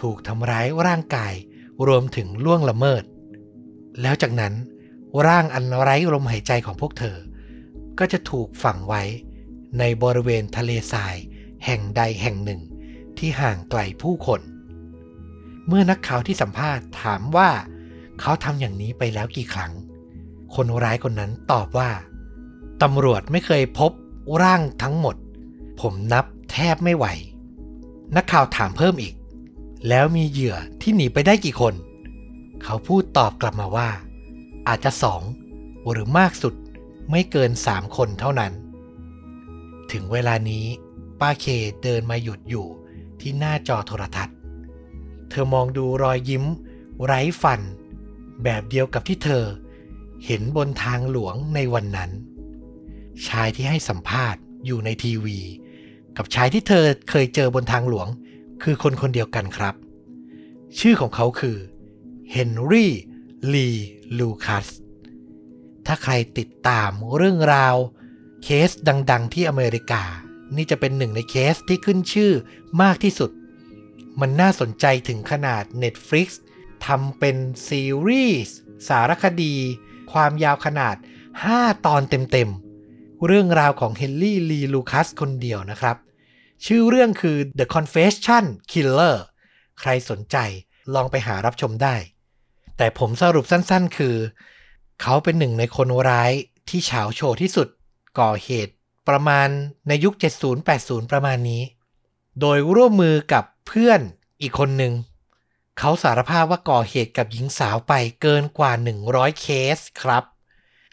[0.00, 1.35] ถูกทำร้ายร่างกาย
[1.87, 3.03] รวมถึงล่วงละเมิด
[4.03, 4.55] แล้วจากนั้น
[5.26, 7.17] ร่างอันไร้ลมหายใจของพวกเธอ
[7.99, 9.03] ก็จะถูกฝังไว้
[9.78, 11.16] ในบริเวณทะเลทราย
[11.64, 12.61] แห่งใดแห่งหนึ่ง
[13.19, 14.40] ที่ห่างไกลผู้คน
[15.66, 17.50] เมื่อนักข่าวที่สัมภาษณ์ถามว่า
[18.21, 19.73] เขาทำอย่างนี้ไปแล้วกี่ครั้ง
[20.54, 21.90] คนร้ายคนนั้นตอบว่า
[22.83, 23.90] ตำรวจไม่เคยพบ
[24.43, 25.16] ร่างทั้งหมด
[25.81, 27.07] ผมนับแทบไม่ไหว
[28.16, 29.14] นักข่าวถามเพิ่มอีก
[29.88, 31.75] แล้วมีเหยื่อที่หนีไปได้กี่คน
[32.62, 33.88] เขาพูดตอบกลับมาว่า
[34.69, 35.23] อาจจะสอง
[35.90, 36.54] หรือมากสุด
[37.11, 38.52] ไม่เกินสามคนเท่านั้น
[39.94, 40.66] ถึงเวลานี้
[41.20, 41.46] ป้าเค
[41.82, 42.66] เดินมาหยุดอยู่
[43.20, 44.36] ที่หน้าจอโทรทัศน์
[45.30, 46.44] เธอมองดูรอยยิ้ม
[47.04, 47.60] ไร้ฟัน
[48.42, 49.44] แบบเดียวกับที่เธอ
[50.24, 52.10] เห็นบนทางหลวงในวันนั้น
[53.26, 55.38] ชายที่ให้สัมภาษณ์อยู่ในทีวี
[56.16, 58.08] กับชายที่เธอเคยเจอบนทางหลวง
[58.62, 59.74] คือคนคนเดียวกันครับ
[60.78, 61.56] ชื่อของเขาคือ
[62.30, 64.66] Henry Lee Lucas
[65.86, 67.76] ถ้าใครติดตามเรื่องราว
[68.44, 70.02] เคสดังๆ ที่อเมริกา
[70.56, 72.32] นี่จะเป็นหนึ่งในเคสที่ขึ้นชื่อ
[72.82, 73.30] มากที่สุด
[74.20, 76.28] มันน่าสนใจถึงขนาด Netflix
[76.86, 77.36] ทำเป็น
[77.68, 78.56] ซีรีส์
[78.88, 79.54] สารคดี
[80.12, 80.96] ความยาวขนาด
[81.40, 85.96] 5 ตอนเต็มๆ เรื่องราวของ Henry Lee Lucas คนเดียวนะครับ
[86.66, 89.16] ชื่อเรื่องคือ The Confession Killer
[89.80, 90.36] ใครสนใจ
[90.94, 91.96] ลองไปหารับชมได้
[92.76, 94.16] แต่ผมสรุปสั้นๆ คือ
[95.02, 96.32] เขาเป็นหนึ่งในคนร้าย
[96.68, 97.68] ที่เฉาโชว์ที่สุด
[98.21, 98.75] ก่อเหตุ
[99.09, 99.49] ประมาณ
[99.88, 100.14] ในยุค
[100.62, 101.62] 70-80 ประมาณนี้
[102.40, 104.00] โดยร่วมมือกับเพื่อน
[104.42, 104.92] อีกคนหนึ่ง
[105.78, 107.92] เขาสารภาพว่าก่อเหตุกับหญิงสาวไป
[108.23, 108.73] เกินกว่า
[109.06, 110.25] 100 เคสครับ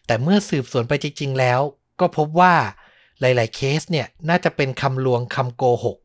[0.05, 1.59] แต่เมื่อสืบสวนไปจริง ๆ แล้ว
[1.99, 2.55] ก็พบว่า
[3.19, 5.97] หลาย ๆ เคสเนี่ยน่าจะเป็นคำลวงคำโกหก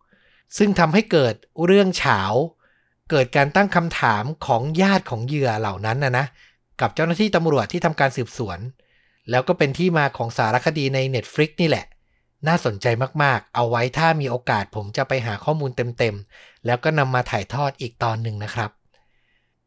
[0.57, 2.21] ซึ่งทำให้เกิดเรื่องเฉา
[3.11, 6.27] เกิดการตั้งคำถามของญาติของเหยื่อเหล่านั้นนะนะ
[6.81, 8.59] กับเจ้าหน้าที่ตำรวจที่ทำการสืบสวน
[9.31, 11.87] แล้วก็เป็นที่มาของสารคดีใน Netflix นี่แหละ
[12.47, 12.87] น่าสนใจ
[13.23, 18.71] มากๆ เอาไว้ถ้ามีโอกาสผมจะไปหาข้อมูลเต็มๆ แล้วก็นำมาถ่ายทอดอีกตอนหนึ่งนะครับ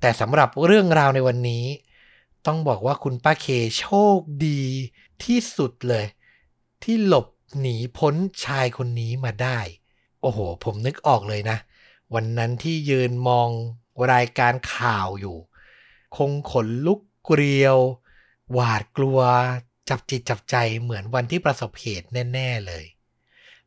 [0.01, 1.65] แต่สำหรับเรื่องราวในวันนี้
[2.45, 3.47] ต้องบอกว่าคุณป้าเค
[3.79, 4.63] โชคดี
[5.23, 6.05] ที่สุดเลย
[6.83, 7.27] ที่หลบ
[7.59, 9.59] หนีพ้นชายคนนี้มาได้
[10.21, 11.57] โอ้โห ผมนึกออกเลยนะ
[12.13, 13.49] วันนั้นที่ยืนมอง
[14.13, 15.37] รายการข่าวอยู่
[16.17, 17.77] คงขนลุกเกลียว
[18.53, 19.19] หวาดกลัว
[19.89, 22.85] จับจิตจับใจเหมือนวันที่ประสบเหตุแน่ ๆเลย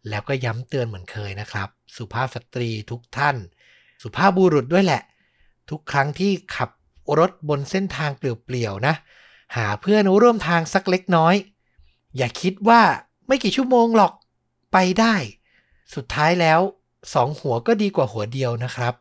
[0.09, 3.37] แล้วก็ย้ำเตือนเหมือนเคยนะครับ สุภาพสตรีทุกท่าน
[4.03, 5.03] สุภาพบุรุษด้วยแหละ
[5.71, 6.71] ทุกครั้งที่ขับ
[7.19, 8.95] รถบนเส้นทางเปลี่ยวๆนะ
[9.57, 11.35] หาเพื่อนร่วมทางสักเล็กน้อย
[12.17, 12.83] อย่าคิดว่า
[13.27, 14.13] ไม่กี่ชั่วโมงหรอก
[14.73, 15.15] ไปได้
[15.95, 16.61] สุดท้ายแล้ว
[17.15, 18.95] สองหัวก็ดีกว่าหัวเดียวนะครับ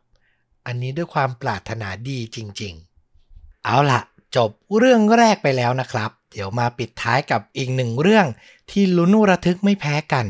[0.66, 2.74] อันนี้ด้วยความปรารถนาดีจริง
[3.18, 4.00] ๆ เอาล่ะ
[4.36, 8.26] จบเรื่องแรกไปแล้วนะครับ เดี๋ยวมาปิดท้ายกับอีกหนึ่งเรื่อง
[8.70, 10.26] ที่ลุ้นระทึกไม่แพ้กัน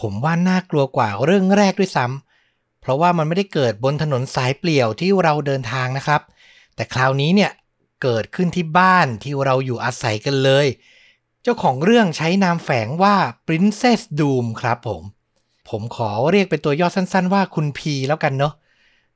[0.00, 6.22] ผมว่าน่ากลัวกว่าเรื่องแรกด้วยซ้ำเพราะว่ามันไม่ได้เกิดบนถนนสายเปลี่ยวที่เราเดินทางนะครับ
[6.74, 7.50] แต่คราวนี้เนี่ย
[8.02, 10.66] เกิดขึ้นที่บ้านที่เราอยู่อาศัยกันเลย
[11.42, 15.02] เจ้าของเรื่องใช้นามแฝงว่า Princess Doom ครับผม
[15.68, 18.54] ผมขอเรียกเป็นตัวย่อสั้นๆ ว่าคุณพีแล้วกันเนาะ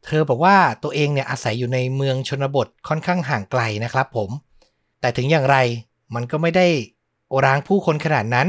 [0.04, 4.30] เธอบอกว่าตัวเองเนี่ยอาศัยอยู่ในเมืองชนบทค่อนข้างห่างไกลนะครับผม
[5.00, 5.56] แต่ถึงอย่างไร
[6.14, 6.66] มันก็ไม่ได้
[7.28, 8.48] โอรางผู้คนขนาดนั้น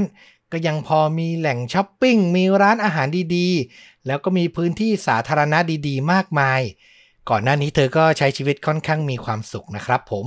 [0.51, 6.61] ก็ยังพอมีแหล่งช้อปปิ้ง มีร้านอาหารดีๆ แล้วก็มีพื้นที่สาธารณะดีๆ มากมาย
[7.29, 10.25] ก่อนหน้านี้เธอก็ใช้ชีวิตค่อนข้างมีความสุขนะครับผม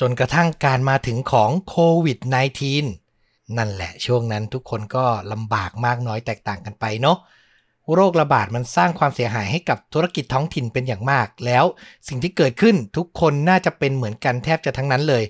[0.00, 2.18] จนกระทั่งการมาถึงของโควิด
[2.84, 7.18] -19 นั่นแหละช่วงนั้นทุกคนก็ลำบากมากน้อยแตกต่างกันไปเนาะ
[7.92, 11.64] โรคระบาดมันสร้างความเสียหายให้กับธุรกิจท้องถิ่นเป็นอย่างมาก แล้ว
[12.08, 15.24] สิ่งที่เกิดขึ้นทุกคนน่าจะเป็นเหมือนกันแทบจะทั้งนั้นเลย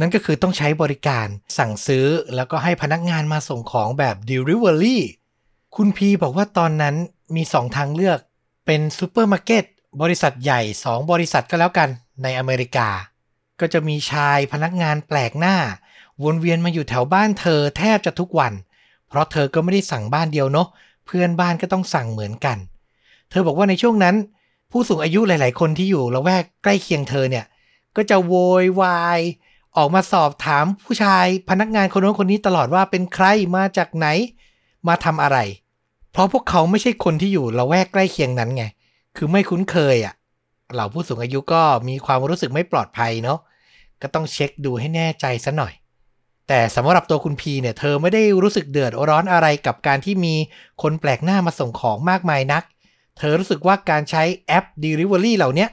[0.00, 1.26] นั่นก็คือต้องใช้บริการ
[1.58, 4.98] สั่งซื้อแล้วก็ให้พนักงานมาส่งของแบบ Delivery
[5.76, 6.94] คุณพีบอกว่าตอนนั้น
[7.36, 8.18] มี 2 ทางเลือก
[8.66, 9.64] เป็นซูเปอร์มาร์เก็ต
[10.02, 11.88] บริษัทใหญ่ 2 บริษัทก็แล้วกัน
[12.22, 12.88] ในอเมริกา
[13.60, 15.56] ก็จะมีชายพนักงานแปลกหน้า
[16.22, 18.52] วนเวียนมาอยู่แถวบ้านเธอแทบจะทุกวัน
[19.08, 20.68] เพราะเธอก็ไม่ได้สั่งบ้านเดียวเนาะ
[21.10, 22.58] เพื่อนบ้านก็ต้องสั่งเหมือนกัน
[23.30, 24.16] เธอบอกว่าในช่วงนั้น
[24.70, 27.44] ผู้สูงอายุหลาย ๆ คนที่อยู่ละแวกใกล้เคียงเธอเนี่ย
[27.96, 29.20] ก็จะโวยวาย
[29.76, 34.06] ออกมาสอบถามผู้ชายพนักงานคนโน้นคนนี้ตลอดว่าเป็นใครมาจากไหน
[34.88, 35.38] มาทำอะไร
[36.12, 38.64] เพราะพวกเขาไม่ใช่คนที่อยู่ละแวกใกล้เคียงนั้นไง
[39.16, 40.14] คือไม่คุ้นเคยอะ่ะ
[40.72, 43.38] เหล่าผู้สูงอายุก็มีความรู้สึกไม่ปลอดภัยเนาะ
[44.02, 45.72] ก็ต้องเช็คดูให้แน่ใจซะหน่อย
[46.52, 50.34] แต่สำหรับตัวคุณพีเนี่ยเธอไม่ได้รู้สึกเดือดร้อนอะไรกับการที่มี
[50.82, 52.62] คนแปลกหน้ามาส่งของมากมายนัก
[53.18, 55.66] เธอรู้สึกว่าการใช้แอป Delivery เหล่านี้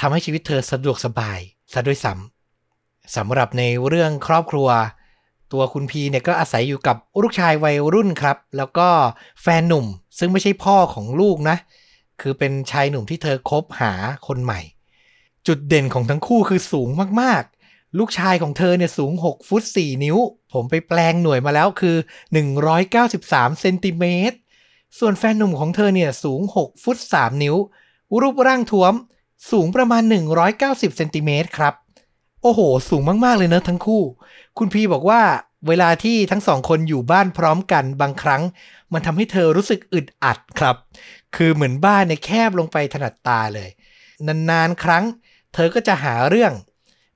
[0.00, 1.38] ทำให้ชีวิตเธอสะดวกสบาย
[1.72, 2.12] ซะด้วยซ้
[3.16, 4.68] สำหรับในเรื่องครอบครัว
[5.52, 8.88] ตัวคุณพีเนี่ยก็อาศัยอยู่กับลูกชายวัยรุ่นครับ แล้วก็
[9.42, 9.86] แฟนหนุ่ม
[10.18, 11.56] ซึ่งไม่ใช่พ่อของลูกนะ
[12.20, 13.92] คือเป็นชายหนุ่มที่เธอคบหา
[14.26, 14.60] คนใหม่
[15.46, 16.88] จุดเด่นของทั้งคู่คือสูง
[17.22, 17.44] มาก
[17.98, 20.16] ลูกชายของเธอเนี่ยสูง 6 ฟุต 4 นิ้ว
[20.52, 21.96] ผมไปแปลงหน่วยมาแล้วคือ
[22.78, 24.36] 193 เซนติเมตร
[24.98, 27.56] ส่วนแฟนหนุ่มของเธอเนี่ยสูง 6 ฟุต 3 นิ้ว
[28.20, 28.92] รูปร่างท้วม
[29.50, 30.02] สูงประมาณ
[30.50, 31.74] 190 เซนติเมตรครับ
[32.42, 34.02] โอ้โห สูงมากๆเลยเนอะทั้งคู่
[34.58, 35.22] คุณพีบอกว่า
[35.68, 38.42] เวลาที่ทั้งสองคนอยู่บ้านพร้อมกันบางครั้ง
[38.92, 40.76] มันทำให้เธอรู้สึกอึดอัดครับ
[41.36, 43.70] คือเหมือนบ้านเนี่ยแคบลงไปถนัดตาเลย
[44.26, 45.04] นานๆครั้ง
[45.54, 46.52] เธอก็จะหาเรื่อง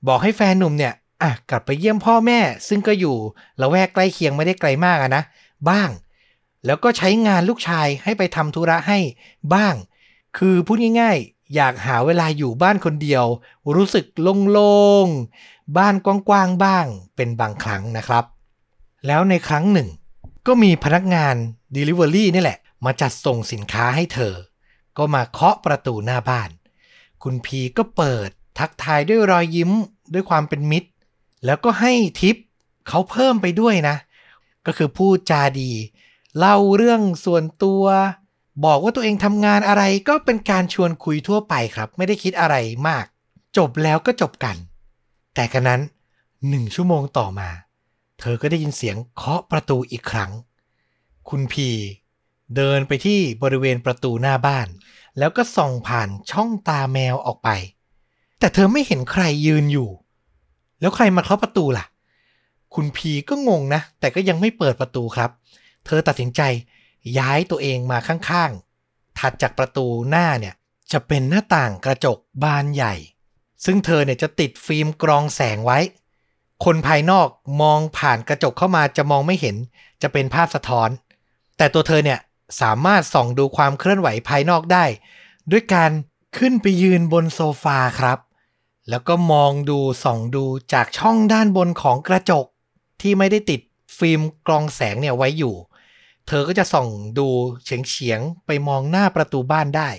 [0.07, 3.15] บอกให้แฟนหนุ่มเนี่ยอะกลับไปเยี่ยมพ่อแม่ ซึ่งก็อยู่
[3.61, 5.23] ละแวกใกล้เคียงไม่ได้ไกลมากะนะ
[5.69, 5.89] บ้าง
[6.65, 8.99] แล้วก็ใช้งานลูกชายให้ไปทำธุระให้
[9.53, 9.75] บ้าง
[10.37, 13.25] คือพูดง่ายๆ อยากหาเวลาอยู่บ้านคนเดียว
[13.75, 14.05] รู้สึก
[14.51, 16.85] โล่งๆ บ้านกว้างๆบ้าง
[17.15, 18.25] เป็นบางครั้งนะครับ
[19.07, 19.89] แล้วในครั้งหนึ่ง
[20.47, 21.35] ก็มีพนักงาน
[21.75, 24.33] Delivery นี่แหละ มาจัดส่งสินค้าให้เธอ
[24.97, 26.49] ก็มาเคาะประตูหน้าบ้าน
[27.23, 29.71] คุณพีก็เปิด ทักทายด้วยรอยยิ้ม
[30.13, 30.89] ด้วยความเป็นมิตร
[31.45, 32.35] แล้วก็ให้ทิป
[32.87, 33.95] เขาเพิ่มไปด้วยนะ
[34.65, 35.71] ก็คือพูดจาดี
[36.37, 37.83] เล่าเรื่องส่วนตัว
[38.65, 42.55] บอกว่าตัวเองทำงานอะไรก็เป็นการชวนคุยทั่วไปครับ ไม่ได้คิดอะไร
[42.87, 43.05] มาก
[43.57, 44.55] จบแล้วก็จบกัน
[45.35, 45.81] แต่กันนั้น
[46.49, 47.49] หนึ่งชั่วโมงต่อมา
[48.19, 50.31] เธอก็ได้ยินเสียงเคาะประตูอีกครั้ง
[51.29, 51.69] คุณพี
[52.55, 54.67] เดินไปที่บริเวณประตูหน้าบ้าน
[55.17, 57.49] แล้วก็ส่องผ่านช่องตาแมวออกไป
[58.41, 59.89] แต่เธอไม่เห็นใครยืนอยู่
[60.79, 61.85] แล้วใครมาเคาะประตูล่ะ
[62.75, 65.29] คุณพีก็งงนะ แต่ก็ยังไม่เปิดประตูครับ
[65.85, 66.41] เธอตัดสินใจ
[67.17, 70.55] ย้ายตัวเองมาข้างๆ ถัดจากประตูหน้าเนี่ย
[70.91, 72.93] จะเป็นหน้าต่างกระจกบานใหญ่
[73.65, 75.79] ซึ่งเธอเนี่ยจะติดฟิล์มกรองแสงไว้
[76.65, 77.27] คนภายนอก
[77.61, 79.55] มองผ่านกระจกเข้ามาจะมองไม่เห็น
[80.01, 80.89] จะเป็นภาพสะท้อน
[81.57, 82.19] แต่ตัวเธอเนี่ย
[82.61, 84.85] สามารถส่องดูความเคลื่อนไหวภายนอกได้
[85.51, 85.91] ด้วยการ
[86.37, 88.17] ขึ้นไปยืนบนโซฟาครับ
[88.89, 92.45] แล้วก็มองดูส่องดูจากช่องด้านบนของกระจก
[93.01, 93.61] ที่ไม่ได้ติด
[93.97, 95.55] ฟิล์มกรองแสงเนี่ยไว้อยู่
[96.27, 97.27] เธอก็จะส่องดู
[97.63, 99.89] เฉียงเฉียงๆไปมองหน้าประตูบ้านได้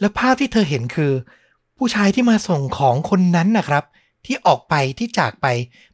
[0.00, 1.12] แล้วภาพที่เธอเห็นคือ
[1.76, 3.84] ผู้ชายที่มาส่งของคนนั้นนะครับ
[4.24, 5.46] ที่ออกไปที่จากไป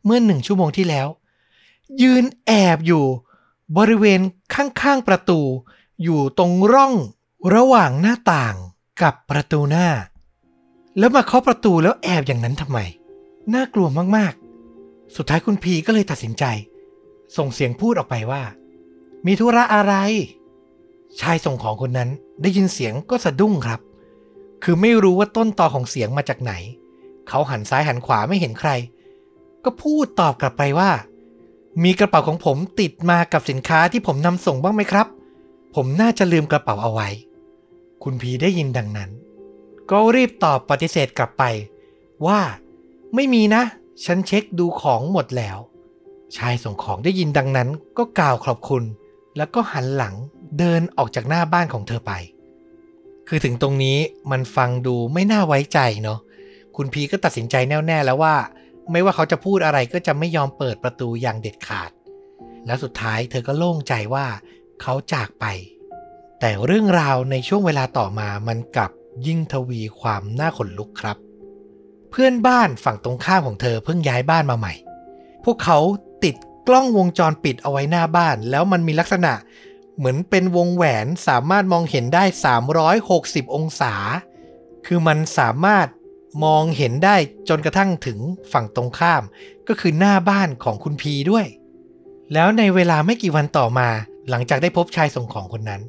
[0.04, 1.06] เมื่อหนึ่งชั่วโมงที่แล้ว
[2.02, 3.04] ยืนแอบอยู่
[3.76, 4.20] บริเวณ
[4.54, 5.40] ข้างๆประตู
[6.02, 6.94] อยู่ตรงร่อง
[7.54, 8.56] ระหว่างหน้าต่าง
[9.02, 9.88] กับประตูหน้า
[10.98, 12.78] แล้วมาเคาะประตูแล้วแอบอย่างนั้นทำไม
[13.54, 16.44] น่ากลัวมากๆ สุดท้ายคุณพีก็เลยตัดสินใจ
[17.36, 18.42] ส่งเสียงพูดออกไปว่า
[19.26, 19.94] มีธุระอะไร
[21.20, 22.10] ชายส่งของคนนั้น
[22.42, 23.80] ได้ยินเสียงก็สะดุ้งครับ
[24.62, 26.52] คือไม่รู้ว่าต้นตอของเสียงมาจากไหน
[27.28, 28.70] เขาหันซ้ายหันขวาไม่เห็นใคร
[29.64, 30.90] ก็พูดตอบกลับไปว่า
[31.82, 35.06] มีกระเป๋าของผมติดมากับสินค้าที่ผมนำส่งบ้างไหมครับ
[35.74, 37.08] ผมน่าจะลืมกระเป๋าเอาไว้
[38.02, 39.10] คุณพีได้ยินดังนั้น
[39.92, 41.44] ก็รีบตอบปฏิเสธกลับไป
[42.26, 42.40] ว่า
[43.14, 43.62] ไม่มีนะ
[44.04, 45.58] ฉันเช็คดูของหมดแล้ว
[46.36, 48.84] ชายส่งของได้ยินดังนั้นก็กล่าวขอบคุณ
[49.36, 50.14] แล้วก็หันหลัง
[50.58, 52.12] เดินออกจากหน้าบ้านของเธอไป
[53.28, 53.98] คือถึงตรงนี้
[54.30, 56.18] มันฟังดูไม่น่าไว้ใจเนาะ
[56.76, 58.34] คุณพีก็ตัดสินใจแน่วแน่แล้วว่า
[58.90, 61.90] ไม่ว่าเขาจะพูดอะไรก็จะไม่ยอมเปิดประตูอย่างเด็ดขาด
[62.66, 64.26] แล้วสุดท้ายเธอก็โล่งใจว่า
[64.82, 65.46] เขาจากไป
[66.40, 68.92] แต่เรื่องราวในช่วงเวลาต่อมามันกลับ
[69.26, 71.16] ยิ่งทวีความน่าขนลุกครับ
[72.10, 74.74] เพื่อนบ้านฝั่งตรงข้ามของเธอเพิ่งย้ายบ้านมาใหม่
[75.44, 75.78] พวกเขา
[76.24, 76.34] ติด
[76.68, 79.32] กล้องวงจรปิดเอาไว้หน้าบ้าน แล้วมันมีลักษณะ
[79.96, 82.24] เหมือนเป็นวงแหวนสามารถมองเห็นได้
[82.88, 83.94] 360 องศา
[84.86, 85.86] คือมันสามารถ
[86.44, 87.16] มองเห็นได้
[87.48, 88.18] จนกระทั่งถึง
[88.52, 89.22] ฝั่งตรงข้าม
[89.68, 91.46] ก็คือหน้าบ้านของคุณพีด้วย
[92.32, 93.88] แล้วในเวลาไม่กี่วันต่อมา
[94.30, 95.82] หลังจากได้พบชายส่งของคนนั้น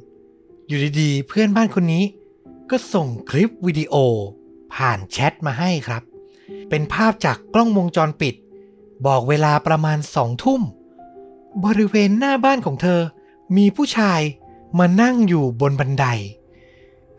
[0.68, 2.04] อยู่ดีๆ เพื่อนบ้านคนนี้
[2.70, 3.94] ก็ส่งคลิปวิดีโอ
[4.74, 6.02] ผ่านแชทมาให้ครับ
[6.68, 8.34] เป็นภาพจากกล้องวงจรปิด
[9.06, 10.62] บอกเวลาประมาณสองทุ่ม
[11.64, 13.00] บริเวณหน้าบ้านของเธอ
[13.56, 14.20] มีผู้ชาย
[14.78, 16.06] มานั่งอยู่บนบันได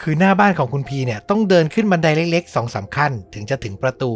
[0.01, 4.12] คือหน้าบ้านของคุณพีเนี่ยต้องเดินขึ้นบันไดเล็กๆสองสามขั้นถึงจะถึงประตู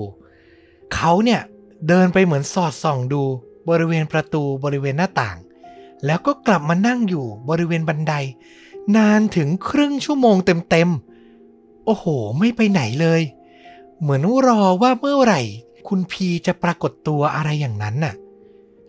[0.93, 1.41] เขาเนี่ย
[1.87, 3.21] เดินไปเหมือนสอดส่องดู
[3.69, 5.37] บริเวณประตูบริเวณหน้าต่าง
[6.05, 8.13] แล้วก็กลับมานั่งอยู่บริเวณบันได
[8.97, 11.08] นานถึงครึ่งชั่วโมงเเต็มๆ
[11.85, 12.05] โอ้โห
[12.39, 13.21] ไม่ไปไหนเลย
[14.01, 15.41] เหมือนรอว่าเมื่อไหร่
[15.87, 18.15] คุณพีจะปรากฏตัวอะไรอย่างนั้นน่ะ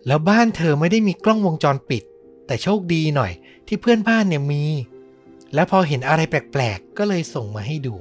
[0.07, 2.03] แล้วบ้านเธอไม่ได้มีกล้องวงจรปิด
[2.47, 3.31] แต่โชคดีหน่อย
[3.67, 4.63] ที่เพื่อนบ้านเนี่ยมี
[5.53, 7.95] แล้วพอเห็นอะไรแปลกๆ ก็เลยส่งมาให้ดู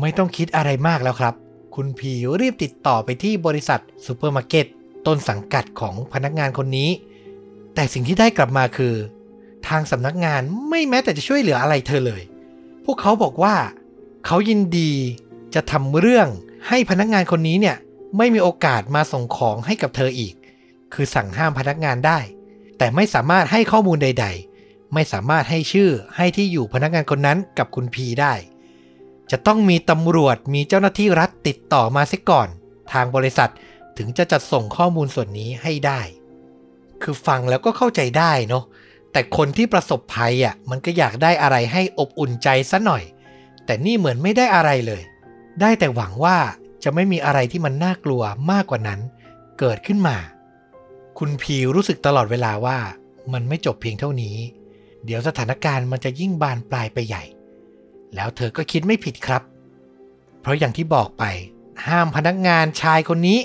[0.00, 1.34] ไม่ต้องคิดอะไรมากแล้วครับ
[1.74, 4.66] คุณพีรีบติดต่อไปที่บริษัทซูเปอร์มาร์เก็ต
[5.06, 6.90] ต้นสังกัดของพนักงานคนนี้
[7.74, 8.94] แต่สิ่งที่ได้กลับมาคือ
[9.68, 12.22] ทางสำนักงานไม่แม้แต่จะช่วยเหลืออะไรเธอเลย
[12.84, 13.54] พวกเขาบอกว่า
[14.26, 14.92] เขายินดี
[15.54, 16.28] จะทำเรื่อง
[16.68, 17.76] ให้พนักงานคนนี้เนี่ย
[18.16, 20.34] ไม่มีโอกาสมาส่งของให้กับเธออีก
[20.94, 22.18] คือสั่งห้ามพนักงานได้
[22.78, 24.26] แต่ไม่สามารถให้ข้อมูลใด
[24.60, 28.34] ๆ ไม่สามารถให้ชื่อให้ที่อยู่พนักงานคนนั้นกับคุณพีได้
[29.30, 32.48] จะต้องมีตำรวจมีเจ้าหน้าที่รัฐติดต่อมาเสียก่อน
[32.92, 33.50] ทางบริษัท
[33.98, 36.00] ถึงจะจัดส่งข้อมูลส่วนนี้ให้ได้
[37.02, 38.64] คือฟังแล้วก็เข้าใจได้เนาะ
[39.12, 43.04] แต่คนที่ประสบภัยอะมันก็อยากได้อะไรให้อบอุ่นใจซะหน่อย
[43.66, 45.02] แต่นี่เหมือนไม่ได้อะไรเลย
[45.60, 46.38] ได้แต่หวังว่า
[46.84, 49.00] จะไม่มีอะไรที่มันน่ากลัวมากกว่านั้น
[49.58, 50.16] เกิดขึ้นมา
[51.18, 52.78] คุณพีรู้สึกตลอดเวลาว่า
[53.32, 54.36] มันไม่จบเพียงเท่านี้
[55.04, 57.22] เดี๋ยวสถานการณ์มันจะยิ่งบานปลายไปใหญ่
[58.14, 59.42] แล้วเธอก็คิดไม่ผิดครับ
[60.40, 61.24] เพราะอย่างที่บอกไป
[61.86, 63.38] ห้ามพนักงานชายคนนี้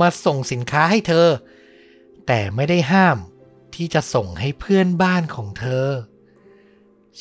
[0.00, 1.26] มาส่งสินค้าให้เธอ
[2.26, 3.18] แต่ไม่ได้ห้าม
[3.74, 5.86] ที่จะส่งให้เพื่อนบ้านของเธอ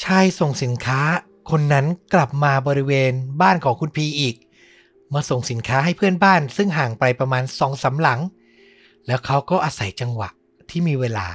[0.03, 1.01] ชายส่งสินค้า
[1.49, 4.35] คนนั้นกลับมาบริเวณบ้านของคุณพีอีก
[5.13, 8.19] มาส่งสินค้าให้เพื่อนบ้าน ซึ่งห่างไปประมาณสองสาหลัง
[9.07, 10.29] แล้วเขาก็อาศัยจังหวะ
[10.69, 11.27] ที่มีเวลา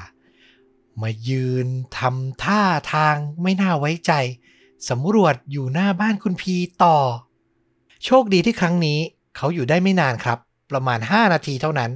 [1.03, 1.67] มายืน
[1.99, 4.13] ทำท่าทางไม่น่าไว้ใจ
[4.91, 6.97] สำรวจอยู่หน้าบ้านคุณพีต่อ
[8.05, 8.99] โชคดีที่ครั้งนี้
[9.37, 10.39] เขาอยู่ได้ไม่นานครับ
[10.71, 11.91] ประมาณ 5 นาทีเท่านั้น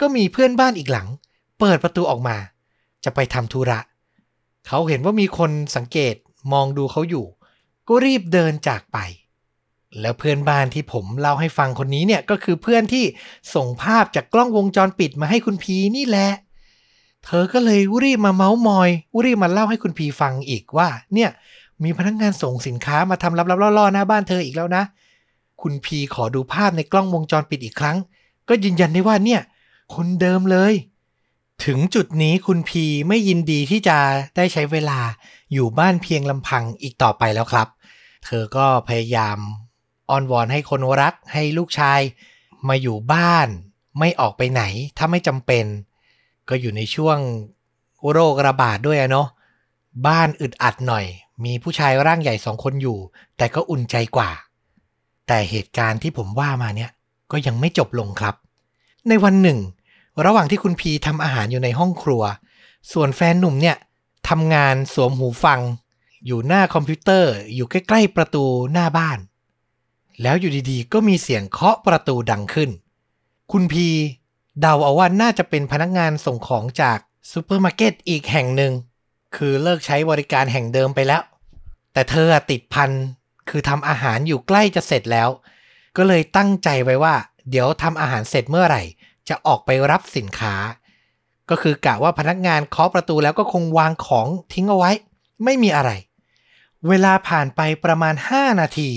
[0.00, 1.08] ก็มีเพื่อนบ้านอีกหลัง
[1.60, 2.36] เปิดประตูออกมา
[3.04, 3.80] จะไปทำธุระ
[4.66, 6.14] เขาเห็นว่ามีคนสังเกต
[6.52, 7.26] มองดูเขาอยู่
[7.88, 8.98] ก็รีบเดินจากไป
[10.00, 13.04] แล้วเพื่อนบ้านที่ผมเล่าให้ฟังคนนี้เนี่ยก็คือเพื่อนที่
[13.54, 16.30] ส่งภาพจากกล้องวงจรปิดมาให้คุณพีนี่แหละ
[17.24, 18.90] เธอก็เลยรีบมาเมาส์มอย
[19.24, 21.30] รีบมาเล่าให้คุณพีฟังอีกว่า เนี่ย
[21.84, 24.84] มีพนักงงานส่งสินค้ามาทำลับๆล่อๆหน้าบ้านเธออีกแล้วนะ
[25.62, 27.96] คุณพีขอดูภาพในกล้องวงจรปิดอีกครั้ง
[28.48, 29.40] ก็ยืนยันได้ว่าเนี่ย
[29.94, 30.72] คนเดิมเลย
[31.62, 33.98] ถึงจุดนี้คุณพีไม่ยินดีที่จะ
[34.36, 35.00] ได้ใช้เวลา
[35.52, 37.68] อยู่บ้านเพียงลำพังอีกต่อไปแล้วครับ
[38.24, 39.38] เธอก็พยายาม
[40.10, 42.00] อ้อนวอนให้คนรักให้ลูกชาย
[42.68, 43.48] มาอยู่บ้าน
[43.98, 44.62] ไม่ออกไปไหน
[44.96, 45.64] ถ้าไม่จำเป็น
[46.48, 47.18] ก็อยู่ในช่วง
[48.10, 49.28] โรคระบาดด้วยอะเนาะ
[50.06, 51.06] บ้านอึดอัดหน่อย
[51.44, 52.98] มีผู้ชายร่างใหญ่สองคนอยู่
[53.36, 54.30] แต่ก็อุ่นใจกว่า
[55.26, 56.90] แต่เหตุการณ์ที่ผมว่ามาเนี่ย
[57.30, 58.34] ก็ยังไม่จบลงครับ
[59.08, 59.58] ในวันหนึ่ง
[60.24, 62.22] ระหว่างที่คุณพีทำอาหารอยู่ในห้องครัว
[62.92, 63.76] ส่วนแฟนหนุ่มเนี่ย
[64.28, 65.60] ทำงานสวมหูฟัง
[66.26, 69.18] อยู่หน้าคอมพิวเตอร์ อยู่ใกล้ๆประตูหน้าบ้าน
[70.22, 72.70] แล้วอยู่ดีๆ ก็มีเสียงเคาะประตูดังขึ้น
[73.52, 73.88] คุณพี
[74.60, 76.98] เดาเอาว่าน่าจะเป็นพนักงานส่งของจาก
[77.32, 78.72] ซูเปอร์มาร์เก็ตอีกแห่งหนึ่ง
[79.36, 81.22] คือเลิกใช้บริการแห่งเดิมไปแล้ว
[81.92, 82.90] แต่เธอติดพัน
[83.48, 85.28] คือทำอาหารอยู่ใกล้จะเสร็จแล้ว
[85.96, 87.14] ก็เลยตั้งใจไว้ว่า
[87.50, 88.82] เดี๋ยวทำอาหารเสร็จเมื่อไหร่
[89.28, 90.54] จะออกไปรับสินค้า
[91.50, 94.90] ก็คือกะว่าพนักงานเคาะประตูแล้วก็คงวางของทิ้งเอาไว้
[95.44, 95.90] ไม่มีอะไร
[96.88, 98.90] เวลาผ่านไปประมาณ 5 นาที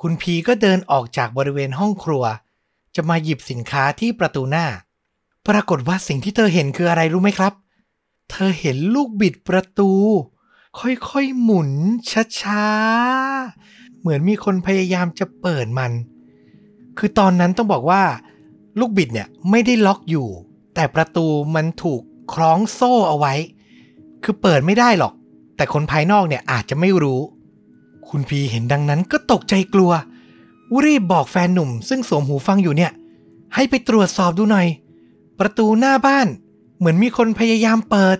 [0.00, 2.24] คุณพีก็เดินออกจากบริเวณห้องครัว
[2.96, 4.66] จะมาหยิบสินค้าที่ประตูหน้า
[5.48, 7.52] ปรากฏว่าสิ่งที่เธอเห็นคืออะไรรู้ไหมครับ
[8.30, 9.90] เธอเห็นลูกบิดประตู
[10.80, 11.70] ค่อยๆหมุน
[12.40, 15.92] ช้าๆเหมือนมีคนพยายามจะเปิดมัน
[16.98, 18.02] คือตอนนั้นต้องบอกว่า
[18.78, 20.26] ลูกบิดเนี่ยไม่ได้ล็อกอยู่
[20.74, 22.00] แต่ประตูมันถูก
[22.32, 23.34] คล้องโซ่เอาไว้
[24.22, 25.12] คือเปิดไม่ได้หรอก
[25.56, 27.20] แต่คนภายนอกเนี่ยอาจจะไม่รู้
[28.08, 29.92] คุณพีเห็นดังนั้นก็ตกใจกลัว
[30.84, 32.92] รีบบอกแฟนหนุ่ม ซึ่งสวมหูฟังอยู่เนี่ย
[33.54, 34.66] ให้ไปตรวจสอบดูหน่อย
[35.40, 36.26] ประตูหน้าบ้าน
[36.78, 38.18] เหมือนมีคนพยายามเปิด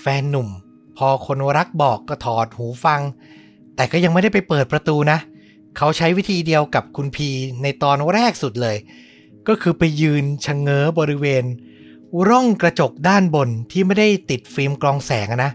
[0.00, 0.48] แฟนหนุ่ม
[0.96, 3.00] พอคนรักบอกก็ถอดหูฟัง
[3.76, 5.18] แต่ก็ยังไม่ได้ไปเปิดประตูนะ
[5.76, 7.28] เขาใช้วิธีเดียวกับคุณพี
[7.62, 8.76] ในตอนแรกสุดเลย
[9.48, 11.44] ก็คือไปยืนชะเง้อบริเวณ
[12.28, 15.50] ร่องกระจกด้านบนที่ไม่ได้ติดฟิล์มกรองแสงนะ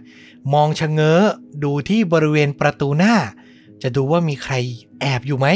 [0.54, 1.20] มองชะเง้อ
[1.64, 3.16] ดูที่บริเวณประตูหน้า
[3.82, 4.54] จะดูว่ามีใคร
[5.02, 5.48] แอบอยู่ไหม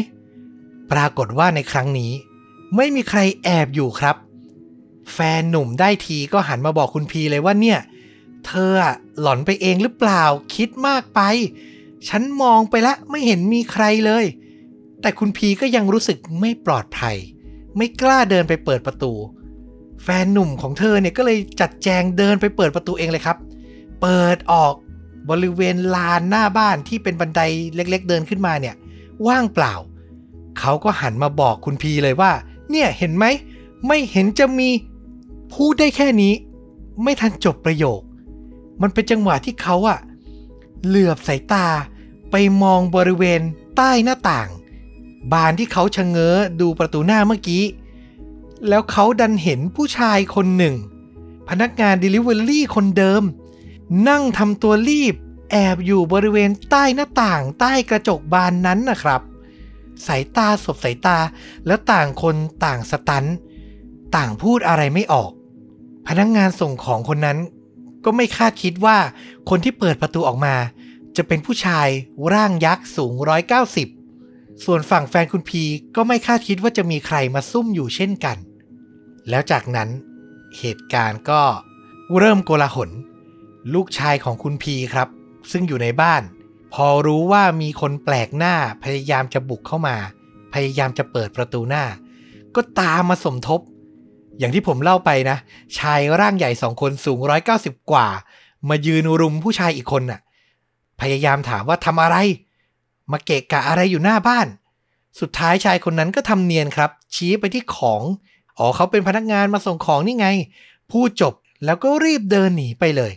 [0.91, 2.11] ปรากฏว่าในครั้งนี้
[2.75, 4.15] ไม่มีใครแอบอยู่ครับ
[5.13, 7.79] แฟนหนุ่มได้ทีก็หันมาบอกคุณพีเลยว่าเนี่ย
[8.45, 8.71] เธอ
[9.19, 10.23] หลอนไปเองหรือเปล่า
[10.55, 11.21] คิดมากไป
[12.09, 14.25] ฉันมองไปแล้วไม่เห็นมีใครเลย
[15.01, 17.17] แต่คุณพีก็ยังรู้สึกไม่ปลอดภัย
[17.77, 19.13] ไม่กล้าเดินไปเปิดประตู
[20.03, 23.37] แฟนหนุ่มของเธอเนี่ยก็เลยจัดแจงเดินไปเปิดประตูเองเลยครับ
[24.01, 24.73] เปิดออก
[25.29, 27.41] บริเวณลานหน้าบ้านที่เป็นบันได
[27.75, 28.75] เล็ก ๆ เดินขึ้นมาเนี่ย
[29.27, 29.73] ว่างเปล่า
[30.59, 32.31] เขาก็หันมาบอกคุณพีเลยว่า
[32.69, 33.25] เนี่ยเห็นไหม
[33.87, 34.69] ไม่เห็นจะมี
[35.53, 36.33] พูดได้แค่นี้
[37.03, 38.01] ไม่ทันจบประโยค
[38.81, 39.99] มันเป็นจังหวะที่เขาอะ
[40.85, 41.67] เหลือบสายตา
[42.31, 43.41] ไปมองบริเวณ
[43.77, 44.49] ใต้หน้าต่าง
[45.31, 47.63] บานที่เขาชะเง้อดูประตูหน้าเมื่อกี้
[48.67, 50.75] แล้วเขาดันเห็นผู้ชายคนหนึ่ง
[51.49, 53.23] พนักงาน Delivery คนเดิม
[54.09, 55.15] นั่งทำตัวรีบ
[55.51, 59.21] แอบอยู่บริเวณใต้หน้าต่างใต้กระจกบานนั้นนะครับ
[60.07, 61.17] สายตาสบสายตา
[61.67, 63.25] แล้วต่างคนต่างสตัน
[64.15, 65.31] ต่างพูดอะไรไม่ออก
[66.07, 67.37] พนักงานส่งของคนนั้น
[68.05, 68.97] ก็ไม่คาดคิดว่า
[69.49, 70.55] คนที่เปิดประตูออกมา
[71.15, 71.87] จะเป็นผู้ชาย
[72.33, 73.13] ร่างยักษ์สูง
[73.59, 74.00] 190
[74.65, 75.63] ส่วนฝั่งแฟนคุณพี
[75.95, 78.37] ก็ไม่คาดคิดว่าจะมีใครมาซุ่มอยู่เช่นกัน
[79.29, 79.89] แล้วจากนั้น
[80.57, 81.41] เหตุการณ์ก็
[82.17, 82.89] เริ่มโกลาหล
[83.73, 85.07] ลูกชายของคุณพีครับ
[85.51, 86.21] ซึ่งอยู่ในบ้าน
[86.73, 89.95] พอรู้ว่ามีคนแปลกหน้าพยายามจะบุกเข้ามา
[90.53, 91.83] พยายามจะเปิดประตูหน้า
[92.55, 93.59] ก็ตามมาสมทบ
[94.39, 95.37] อย่างที่ผมเล่าไปนะ
[95.77, 97.19] ชายร่างใหญ่สองคนสูง
[97.55, 98.07] 190 กว่า
[98.69, 100.19] มายืนรุมผู้ชายอีกคนน่ะ
[101.01, 102.17] พยายามถามว่าทำอะไร
[103.11, 104.47] มาเกะกะอะไรอยู่หน้าบ้าน
[105.19, 108.01] สุดท้ายชายคนนั้นก็ทำเนียนครับ ชี้ไปที่ของ
[108.57, 110.27] อ๋อเขาเป็นพนักงานมาส่งของนี่ไง
[110.91, 111.33] พูดจบ
[111.65, 113.13] แล้วก็รีบเดินหนีไปเลย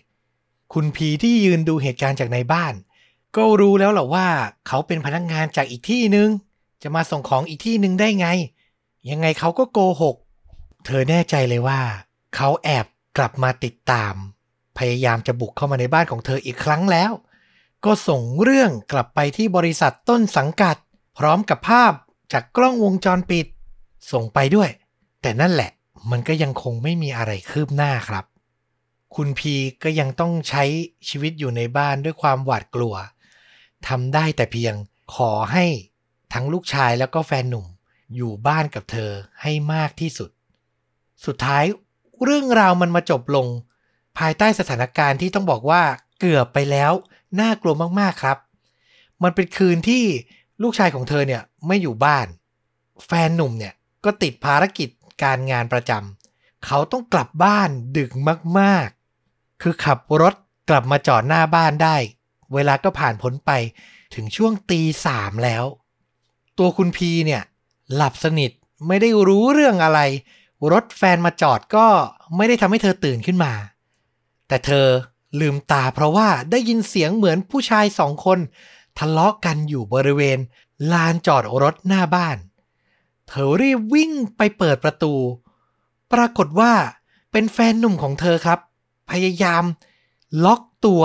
[0.72, 2.74] คุณพีที่ยืนดูเหตุการณ์จากในบ้าน
[3.36, 4.26] ก็รู้แล้วแหละว่า
[4.66, 6.28] เขาเป็นพนักงานจากอีกที่นึง
[6.82, 8.28] จะมาส่งของอีกที่นึงได้ไง
[9.10, 10.16] ยังไงเขาก็โกหก
[10.86, 11.80] เธอแน่ใจเลยว่า
[12.36, 14.14] เขาแอบกลับมาติดตาม
[14.78, 17.12] พยายามจะบุกเข้ามาในบ้านของเธออีกครั้งแล้ว
[17.84, 20.76] ก็ส่งเรื่องกลับไปที่บริษัทต้นสังกัด
[21.18, 21.92] พร้อมกับภาพ
[22.32, 23.46] จากกล้องวงจรปิด
[24.12, 24.70] ส่งไปด้วย
[25.22, 25.70] แต่นั่นแหละ
[26.10, 28.24] มันก็ยังคงไม่มีอะไรคืบหน้าครับ
[29.14, 30.64] คุณพีก็ยังต้องใช้
[31.08, 32.94] ชีวิตอยู่ในบ้านด้วยความหวาดกลัว
[33.88, 34.74] ทำได้แต่เพียง
[35.14, 35.66] ขอให้
[36.32, 37.66] ทั้งลูกชายแล้วก็แฟนหนุ่ม
[38.16, 39.10] อยู่บ้านกับเธอ
[39.42, 40.30] ให้มากที่สุด
[41.26, 41.64] สุดท้าย
[42.24, 43.46] เรื่องราวมันมาจบลง
[44.18, 45.82] ภายใต้สถานการณ์ที่ต้องบอกว่า
[46.20, 46.92] เกือบไปแล้ว
[47.40, 48.38] น่ากลัวมากๆครับ
[49.22, 50.04] มันเป็นคืนที่
[50.62, 52.26] ลูกชายของเธอเนี่ยไม่อยู่บ้าน
[53.06, 54.88] แฟนหนุ่มเนี่ยก็ติดภารกิจ
[55.22, 58.10] การงานประจำเขาต้องกลับบ้านดึก
[58.58, 60.34] มากๆ คือขับรถ
[60.70, 61.96] กลับมาจอดหน้าบ้านได้
[62.54, 63.50] เวลาก็ผ่านพ้นไป
[64.14, 65.64] ถึงช่วงตีสามแล้ว
[66.58, 67.42] ตัวคุณพีเนี่ย
[67.94, 68.50] หลับสนิท
[68.86, 70.00] ไม่ได้รู้เรื่องอะไร
[70.72, 71.86] รถแฟนมาจอดก็
[72.36, 73.52] ไม่ได้ทำให้เธอตื่นขึ้นมา
[74.48, 74.86] แต่เธอ
[75.40, 78.38] ลืมตาเพราะว่าได้ยินเสียงเหมือนผู้ชายสองคน
[78.98, 80.38] ทะเลาะกันอยู่บริเวณ
[80.92, 82.36] ลานจอดรถหน้าบ้าน
[83.28, 85.14] เธอรีบวิ่งไปเปิดประตู
[86.12, 86.72] ปรากฏว่า
[87.32, 88.58] เป็นแฟนหนุ่มของเธอครับ
[89.10, 89.64] พยายาม
[90.44, 91.04] ล็อกตัว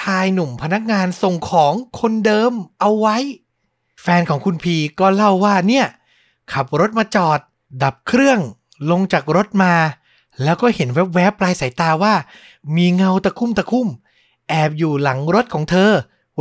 [0.00, 3.16] ชายหนุ่มพนักงานส่งของคนเดิมเอาไว้
[4.02, 5.86] แฟนของคุณพีก็เล่าว่าเนี่ย
[6.52, 7.38] ขับรถมาจอด
[7.82, 8.40] ดับเครื่อง
[8.90, 9.74] ลงจากรถมา
[10.42, 12.14] แล้วก็เห็นแวบๆปลายสายตาว่า
[12.76, 13.88] มีเงาตะคุ่มตะคุ่ม
[14.48, 15.90] แอบอยู่หลังรถของเธอ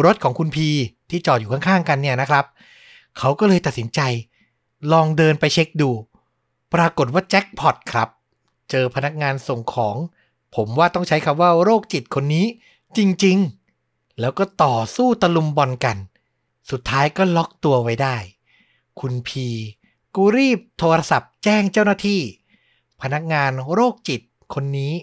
[0.06, 0.68] รถของคุณพี
[1.10, 2.46] ที่จอดอยู่ข้างๆกันเนี่ยนะครับ
[3.18, 4.02] เขาก็เลยตัดสินใจ
[4.92, 5.90] ลองเดินไปเช็คดู
[6.74, 8.10] ปรากฏว่าแจ็คพอตครับ
[8.70, 9.96] เจอพนักงานส่งของ
[10.56, 12.46] ผมว่าต้องใช้คำว่าโรคจิตคนนี้
[12.98, 15.98] จริงๆ แล้วก็ต่อสู้ตะลุมบอลกัน
[16.72, 18.18] สุดท้ายก็ล็อกตัวไว้ได้
[19.00, 19.48] คุณพี
[20.16, 22.22] กูรีบโทรศัพท์แจ้งเจ้าหน้าที่
[23.02, 24.22] พนักงานโรคจิต
[24.54, 24.94] คนนี้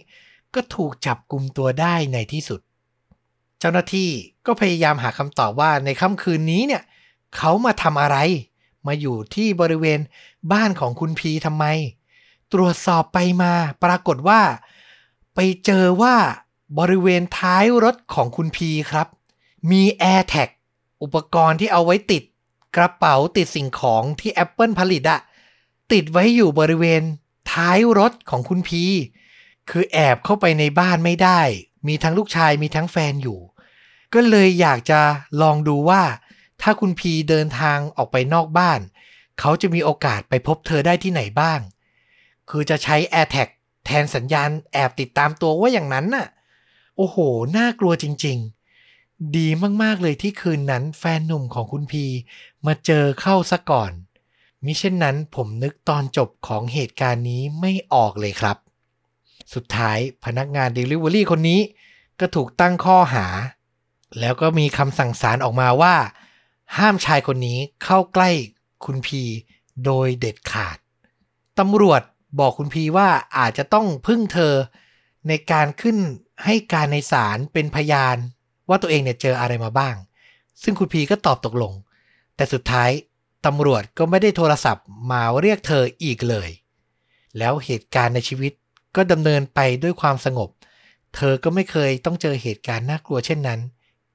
[0.55, 2.61] ก็ถูกจับกลุ่มตัวได้ในที่สุด
[3.59, 4.11] เจ้าหน้าที่
[4.47, 6.83] ก็พยายามหาคำตอบว่าในค่ำคืนนี้เนี่ย
[7.37, 8.19] เขามาทำอะไร
[8.87, 10.01] มาอยู่ที่บริเวณ
[10.53, 11.65] บ้านของคุณพีทำไม
[12.53, 13.53] ตรวจสอบไปมา
[13.85, 14.41] ปรากฏว่า
[15.35, 16.17] ไปเจอว่า
[16.79, 19.09] บริเวณท้ายรถของคุณพีครับ
[19.71, 20.49] มี AirTag
[21.03, 22.23] อุปกรณ์ที่เอาไว้ติด
[22.77, 25.21] กระเป๋าติดสิ่งของที่ Apple ผลิตอะ
[25.93, 27.03] ติดไว้อยู่บริเวณ
[27.53, 28.85] ท้ายรถของคุณพี
[29.71, 31.41] คือแอบเข้าไปในบ้านไม่ได้
[31.89, 33.41] มีทั้งลูกชายมีทั้งแฟนอยู่
[34.15, 35.01] ก็เลยอยากจะ
[35.43, 36.03] ลองดูว่า
[36.63, 38.81] ถ้าคุณพีเดินทางออกไปนอกบ้าน
[39.39, 41.61] เขาจะมีโอกาสไปพบเธอได้ที่ไหนบ้าง
[42.51, 43.49] คือจะใช้ AirTag
[43.85, 46.27] แทนสัญญาณแอบติดตามตัวว่าอย่างนั้นน่ะ
[46.97, 47.17] โอ้โห
[47.57, 48.39] น่ากลัวจริง
[48.87, 49.49] ๆ ดี
[49.83, 52.05] มากๆเลยที่คืนนั้นแฟนหนุ่มของคุณพี
[52.67, 53.93] มาเจอเข้าซะก่อน
[54.64, 58.57] มิเช่นนั้นผมนึกตอนจบของเหตุการณ์นี้ไม่ออกเลยครับ
[59.55, 61.61] สุดท้ายพนักงาน Delivery คนนี้
[62.20, 63.26] ก็ถูกตั้งข้อหา
[64.20, 65.94] แล้วก็มีคำสั่งศาลออกมาว่า
[66.78, 68.30] ห้ามชายคนนี้เข้าใกล้
[68.84, 69.22] คุณพี
[69.84, 70.78] โดยเด็ดขาด
[71.59, 72.03] ตำรวจ
[72.40, 74.55] บอกคุณพีว่าอาจจะต้องพึ่งเธอ
[75.28, 75.96] ในการขึ้น
[76.44, 78.16] ให้การในศาลเป็นพยาน
[78.68, 79.94] ว่าตัวเองเนี่ยเจออะไรมาบ้าง
[80.62, 81.72] ซึ่งคุณพีก็ตอบตกลง
[82.36, 82.90] แต่สุดท้าย
[83.46, 86.51] ตำรวจก็ไม่ได้โทรศัพท์มาเรียกเธออีกเลย
[87.38, 88.53] แล้วเหตุการณ์ในชีวิต
[88.97, 90.49] ก็ดำเนินไปด้วยความสงบ
[91.14, 93.61] เธอก็ไม่เคยต้องเจอเหตุการณ์น่ากลัวเช่นนั้น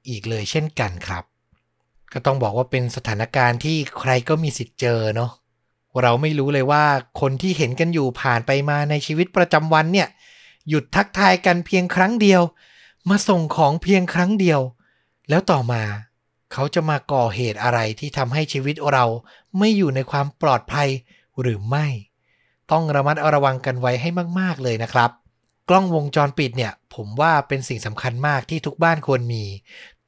[0.10, 1.24] อีกเลยเช่นกันครับ
[2.14, 5.32] ก็ต้องบอกว่าเป็นสถานการณ์ที่ใครก็มีสิทธิ์เจอเนาะ
[6.02, 6.86] เราไม่รู้เลยว่า
[7.22, 10.08] คนที่เห็นกันอยู่ผ่านไปมาในชีวิตประจำวันเนี่ย
[10.70, 12.42] หยุดทักทายกันเพียงครั้งเดียว
[13.10, 14.62] มาส่งของเพียงครั้งเดียว
[15.30, 15.84] แล้วต่อมา
[16.54, 19.06] เขาจะมาก่อเหตุอะไรที่ทำให้ชีวิตเรา
[19.58, 20.90] ไม่อยู่ในความปลอดภัย
[21.42, 21.88] หรือไม่
[22.72, 24.10] ต้องระมัดระวังกันไว้ให้
[24.40, 25.12] มาก ๆ เลยนะครับ
[25.70, 29.44] กล้องวงจรปิดเนี่ย ผมว่าเป็นสิ่งสำคัญมากที่ทุกบ้านควรมี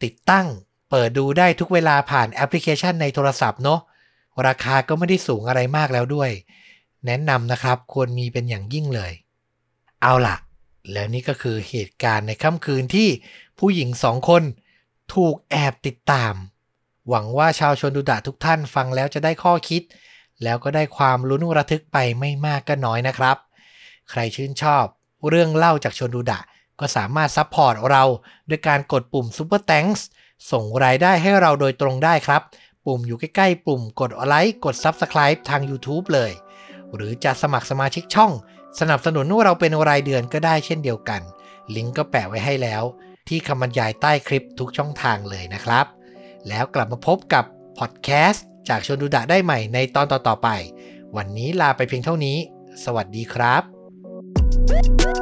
[0.03, 0.47] ติดตั้ง
[0.89, 3.79] เปิดดูได้ทุกเวลาผ่านแอปพลิเคชันในโทรศัพท์เนาะ
[4.47, 6.31] ราคาก็ไม่ได้สูงอะไรมากแล้วด้วย
[7.05, 9.11] แนะนำนะครับควรมีเป็นอย่างยิ่งเลย
[10.01, 10.35] เอาล่ะ
[10.91, 13.09] แล้วนี่ก็คือเหตุการณ์ในค่ำคืนที่
[13.59, 14.43] ผู้หญิงสองคน
[15.13, 16.33] ถูกแอบติดตาม
[17.09, 19.81] หวังว่าชาวชนดูดะทุกท่านฟังแล้วจะได้ข้อคิด
[20.43, 23.37] แล้วก็ได้ความลุ้นระทึกไปไม่มากก็น้อยนะครับ
[24.09, 24.85] ใครชื่นชอบ
[25.29, 26.39] เรื่องเล่าจากชนดูดะ
[26.79, 28.03] ก็สามารถ support เรา
[28.49, 30.01] ด้วยการกดปุ่ม Super Thanks
[30.51, 32.41] ส่งรายได้ให้เราโดยตรงได้ครับ
[32.85, 36.31] ปุ่มอยู่ใกล้ๆ ปุ่มกดไลค์กด Subscribe ทาง YouTube เลย
[36.93, 38.31] หรือจะสมัครสมาชิกช่อง
[38.79, 41.21] สนับสนุนเราเป็นรายเดือนก็ได้เช่นเดียวกัน
[41.75, 42.83] ลิงก์ก็แปะไว้ให้แล้ว
[43.27, 45.85] ที่คำบรรยายใต้คลิปทุกช่องทางเลยนะครับ
[46.47, 47.45] แล้วกลับมาพบกับ
[47.79, 50.49] พอดแคสต์ จากชนดูดะได้ใหม่ในตอนต่อๆไป
[51.17, 52.37] วันนี้ลาไปเพียงเท่านี้
[52.85, 55.16] สวัสดีครับ